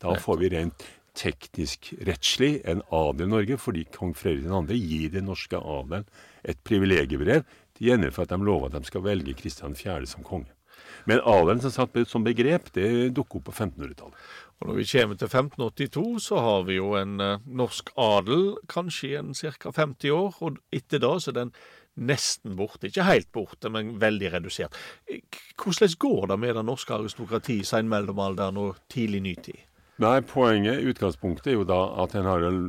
Da 0.00 0.14
får 0.16 0.38
vi 0.40 0.52
rent 0.54 0.84
teknisk 1.18 1.92
rettslig 2.06 2.60
en 2.68 2.82
adel 2.94 3.26
i 3.26 3.30
Norge, 3.30 3.58
fordi 3.60 3.86
kong 3.94 4.14
Fredrik 4.16 4.48
2. 4.50 4.76
gir 4.76 5.10
den 5.14 5.28
norske 5.30 5.58
adelen 5.58 6.06
et 6.44 6.60
privilegiebrev 6.64 7.44
til 7.76 7.90
gjengjeld 7.90 8.16
for 8.16 8.26
at 8.26 8.32
de 8.32 8.46
lover 8.46 8.70
at 8.70 8.78
de 8.78 8.90
skal 8.90 9.04
velge 9.04 9.36
Kristian 9.38 9.76
4. 9.76 10.06
som 10.06 10.26
konge. 10.26 10.52
Men 11.08 11.22
adelen 11.24 11.62
som 11.62 11.72
satt 11.72 11.96
som 12.08 12.24
begrep, 12.24 12.70
det 12.76 13.14
dukker 13.16 13.40
opp 13.40 13.48
på 13.48 13.56
1500-tallet. 13.56 14.16
Og 14.60 14.68
når 14.68 14.76
vi 14.76 14.86
kommer 14.92 15.16
til 15.16 15.30
1582, 15.30 16.06
så 16.26 16.40
har 16.44 16.64
vi 16.68 16.76
jo 16.76 16.92
en 16.98 17.20
eh, 17.24 17.44
norsk 17.46 17.92
adel, 17.96 18.42
kanskje 18.68 19.08
i 19.08 19.14
en 19.20 19.32
ca. 19.34 19.72
50 19.72 20.12
år, 20.12 20.36
og 20.44 20.58
etter 20.76 21.00
da 21.00 21.14
så 21.16 21.32
er 21.32 21.38
den 21.38 21.54
nesten 21.96 22.58
borte. 22.58 22.90
Ikke 22.90 23.08
helt 23.08 23.30
borte, 23.32 23.72
men 23.72 23.94
veldig 24.00 24.34
redusert. 24.36 24.76
Eh, 25.08 25.24
Hvordan 25.56 25.96
går 26.04 26.28
det 26.32 26.38
med 26.44 26.54
det 26.56 26.66
norske 26.68 26.94
aristokrati 26.96 27.60
i 27.60 27.66
senmellomalderen 27.68 28.60
og 28.60 28.84
tidlig 28.92 29.24
nytid? 29.24 29.64
Nei, 30.00 30.22
poenget, 30.24 30.78
utgangspunktet, 30.88 31.50
er 31.50 31.58
jo 31.58 31.64
da 31.68 31.78
at 32.00 32.14
en 32.16 32.24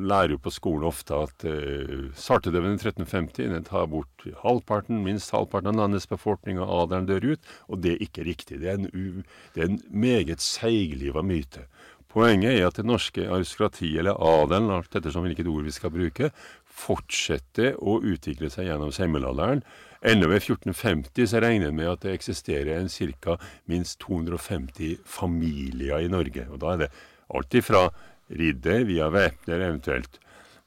lærer 0.09 0.33
jo 0.33 0.39
på 0.43 0.51
skolen 0.51 0.83
ofte 0.89 1.15
at 1.15 1.45
uh, 1.47 2.09
svartedauden 2.19 2.73
i 2.73 2.79
1350 2.81 3.53
den 3.53 3.67
tar 3.69 3.85
bort 3.87 4.25
halvparten, 4.41 4.99
minst 5.05 5.31
halvparten 5.31 5.71
av 5.71 5.77
landets 5.79 6.09
befolkning, 6.11 6.59
og 6.59 6.73
adelen 6.81 7.07
dør 7.07 7.29
ut. 7.29 7.53
Og 7.71 7.79
det 7.85 7.93
er 7.93 8.03
ikke 8.03 8.25
riktig. 8.27 8.59
Det 8.59 8.67
er 8.73 8.81
en, 8.81 9.23
det 9.55 9.63
er 9.63 9.69
en 9.69 9.79
meget 9.95 10.43
seigliva 10.43 11.23
myte. 11.23 11.63
Poenget 12.11 12.57
er 12.57 12.67
at 12.67 12.81
det 12.81 12.83
norske 12.89 13.23
aristokratiet, 13.23 14.01
eller 14.01 14.19
adelen, 14.19 14.67
alt 14.75 14.99
ettersom 14.99 15.23
hvilket 15.23 15.47
ord 15.47 15.63
vi 15.63 15.71
skal 15.71 15.93
bruke, 15.95 16.33
fortsetter 16.81 17.79
å 17.79 18.01
utvikle 18.11 18.51
seg 18.51 18.67
gjennom 18.67 18.91
semmelalderen. 18.91 19.63
Ennå 20.03 20.27
ved 20.27 20.41
1450 20.41 21.31
så 21.31 21.39
regner 21.39 21.71
en 21.71 21.79
med 21.79 21.87
at 21.93 22.03
det 22.03 22.17
eksisterer 22.17 22.73
en 22.75 22.91
ca. 22.91 23.37
minst 23.71 24.01
250 24.03 24.99
familier 25.05 26.03
i 26.03 26.11
Norge. 26.11 26.49
Og 26.51 26.59
da 26.59 26.73
er 26.73 26.83
det 26.83 26.91
alt 27.35 27.53
ifra 27.57 27.89
ridder 28.31 28.85
via 28.87 29.09
væpner 29.11 29.67
eventuelt. 29.67 30.19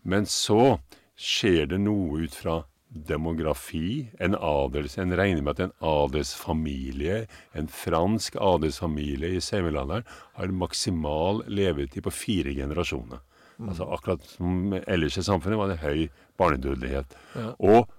Men 0.02 0.28
så 0.28 0.78
skjer 1.16 1.70
det 1.72 1.80
noe 1.84 2.24
ut 2.24 2.36
fra 2.36 2.62
demografi. 2.94 4.08
En 4.22 4.36
adels, 4.38 4.98
en 4.98 5.16
regner 5.16 5.42
med 5.42 5.56
at 5.56 5.64
en 5.66 5.74
adelsfamilie, 5.80 7.24
en 7.58 7.70
fransk 7.70 8.36
adelsfamilie 8.40 9.34
i 9.34 9.42
Severlanderen, 9.42 10.06
har 10.38 10.54
maksimal 10.54 11.42
levetid 11.48 12.04
på 12.06 12.14
fire 12.14 12.54
generasjoner. 12.54 13.22
Mm. 13.58 13.68
Altså 13.70 13.88
Akkurat 13.94 14.22
som 14.26 14.78
ellers 14.86 15.18
i 15.18 15.26
samfunnet 15.26 15.58
var 15.58 15.70
det 15.70 15.82
høy 15.82 16.08
barnedødelighet. 16.38 17.16
Ja. 17.34 17.52
Og 17.58 17.90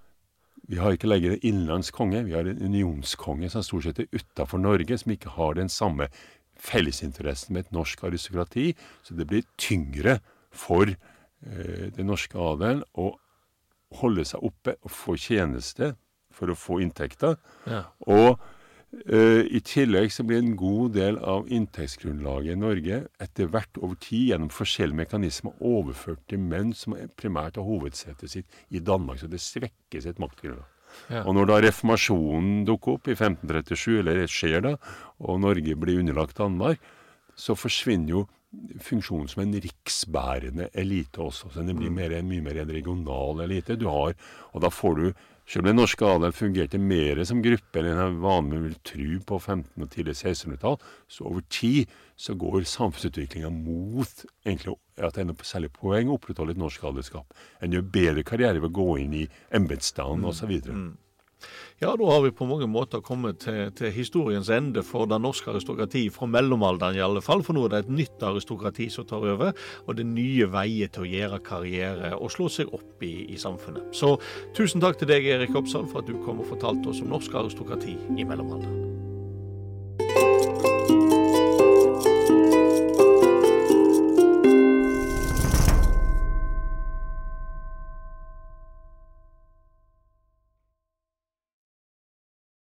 vi 0.67 0.79
har 0.81 0.95
ikke 0.95 1.09
lenger 1.09 1.35
en 1.35 1.43
innenlandskonge, 1.45 2.23
vi 2.25 2.33
har 2.33 2.47
en 2.49 2.61
unionskonge 2.61 3.51
som 3.53 3.63
stort 3.63 3.85
sett 3.85 4.01
er 4.01 4.09
utafor 4.15 4.61
Norge, 4.61 4.97
som 4.97 5.13
ikke 5.13 5.35
har 5.35 5.53
den 5.59 5.69
samme 5.69 6.09
fellesinteressen 6.65 7.55
med 7.55 7.65
et 7.65 7.75
norsk 7.75 8.03
aristokrati. 8.07 8.71
Så 9.05 9.17
det 9.17 9.27
blir 9.29 9.45
tyngre 9.61 10.19
for 10.55 10.89
eh, 10.89 11.87
den 11.95 12.09
norske 12.11 12.39
adelen 12.39 12.83
å 12.97 13.13
holde 14.01 14.25
seg 14.27 14.43
oppe 14.43 14.75
og 14.81 14.91
få 14.91 15.15
tjeneste 15.19 15.93
for 16.35 16.51
å 16.51 16.57
få 16.59 16.81
inntekter. 16.83 17.37
Ja. 17.69 17.85
Og 18.11 18.41
eh, 19.07 19.45
I 19.45 19.61
tillegg 19.65 20.11
så 20.13 20.25
blir 20.27 20.41
en 20.41 20.55
god 20.59 20.95
del 20.97 21.19
av 21.21 21.49
inntektsgrunnlaget 21.51 22.55
i 22.55 22.59
Norge 22.59 23.01
etter 23.23 23.51
hvert 23.51 23.79
over 23.81 23.99
tid 24.03 24.31
gjennom 24.31 24.51
forskjellige 24.53 25.03
mekanismer 25.05 25.55
overført 25.63 26.25
til 26.31 26.43
menn 26.43 26.73
som 26.75 26.97
primært 27.19 27.59
har 27.61 27.67
hovedsetet 27.67 28.37
sitt 28.37 28.63
i 28.69 28.83
Danmark. 28.83 29.21
Så 29.21 29.31
det 29.31 29.43
svekker 29.43 30.03
sitt 30.03 30.21
maktgrunnlag. 30.23 30.74
Ja. 31.11 31.23
Og 31.25 31.35
når 31.37 31.49
da 31.49 31.59
reformasjonen 31.67 32.63
dukker 32.67 32.97
opp 32.97 33.09
i 33.09 33.15
1537, 33.17 33.99
eller 34.01 34.21
det 34.21 34.29
skjer 34.31 34.63
da, 34.65 34.75
og 35.21 35.41
Norge 35.43 35.77
blir 35.79 36.01
underlagt 36.01 36.39
Danmark, 36.41 36.81
så 37.35 37.55
forsvinner 37.57 38.15
jo 38.15 38.25
funksjonen 38.81 39.27
som 39.27 39.43
en 39.43 39.55
riksbærende 39.59 40.69
elite 40.79 41.21
også. 41.21 41.51
Så 41.51 41.63
det 41.67 41.75
blir 41.75 41.91
mm. 41.91 41.97
mer, 41.99 42.17
mye 42.23 42.43
mer 42.45 42.61
en 42.63 42.71
regional 42.71 43.43
elite. 43.45 43.77
Du 43.79 43.87
har, 43.91 44.15
og 44.53 44.63
da 44.63 44.71
får 44.71 44.99
du 44.99 45.07
selv 45.45 45.61
om 45.61 45.69
den 45.69 45.77
norske 45.77 46.07
adel 46.09 46.33
fungerte 46.33 46.79
mer 46.81 47.21
som 47.29 47.43
gruppe 47.45 47.81
enn 47.81 48.01
en 48.01 48.17
vanlig 48.23 48.61
vil 48.63 48.77
tro 48.89 49.19
på 49.29 49.39
15- 49.39 49.85
og 49.85 49.91
tidlig 49.93 50.15
1600-tall, 50.15 50.79
så 51.07 51.27
over 51.29 51.45
tid 51.53 51.91
så 52.17 52.33
går 52.39 52.65
samfunnsutviklinga 52.71 53.51
mot 53.53 54.25
egentlig 54.45 54.77
at 54.97 55.17
det 55.17 55.25
er 55.25 55.29
noe 55.29 55.45
særlig 55.47 55.69
poeng 55.75 56.09
å 56.09 56.17
opprettholde 56.17 56.55
et 56.55 56.61
norsk 56.61 56.87
adelskap. 56.89 57.35
En 57.61 57.75
gjør 57.75 57.89
bedre 57.93 58.25
karriere 58.25 58.61
ved 58.63 58.71
å 58.71 58.77
gå 58.79 58.99
inn 59.03 59.17
i 59.21 59.25
embetsstanden 59.53 60.25
mm. 60.25 60.29
osv. 60.31 60.55
Ja, 61.81 61.91
da 61.99 62.07
har 62.07 62.21
vi 62.23 62.31
på 62.31 62.47
mange 62.47 62.67
måter 62.71 63.01
kommet 63.03 63.41
til, 63.43 63.71
til, 63.75 63.91
historiens 63.91 64.49
ende 64.53 64.83
for 64.85 65.09
det 65.11 65.19
norske 65.21 65.51
aristokrati 65.51 66.05
fra 66.13 66.29
mellomalderen 66.31 66.95
i 66.95 67.03
alle 67.03 67.23
fall. 67.25 67.43
For 67.43 67.57
nå 67.57 67.65
er 67.67 67.73
det 67.73 67.81
et 67.83 67.95
nytt 67.99 68.23
aristokrati 68.23 68.87
som 68.93 69.07
tar 69.09 69.25
over, 69.25 69.51
og 69.85 69.97
det 69.97 70.05
er 70.05 70.13
nye 70.13 70.49
veier 70.55 70.91
til 70.91 71.03
å 71.03 71.11
gjøre 71.11 71.43
karriere 71.45 72.13
og 72.15 72.31
slå 72.33 72.47
seg 72.51 72.71
opp 72.75 73.03
i, 73.03 73.13
i 73.35 73.39
samfunnet. 73.41 73.91
Så 73.95 74.15
tusen 74.55 74.83
takk 74.83 75.01
til 75.01 75.11
deg, 75.11 75.27
Erik 75.35 75.55
Oppsal, 75.57 75.89
for 75.91 76.03
at 76.03 76.07
du 76.07 76.15
kom 76.23 76.39
og 76.39 76.51
fortalte 76.53 76.93
oss 76.93 77.03
om 77.03 77.11
norsk 77.11 77.35
aristokrati 77.43 77.97
i 78.15 78.23
mellomalderen. 78.23 79.04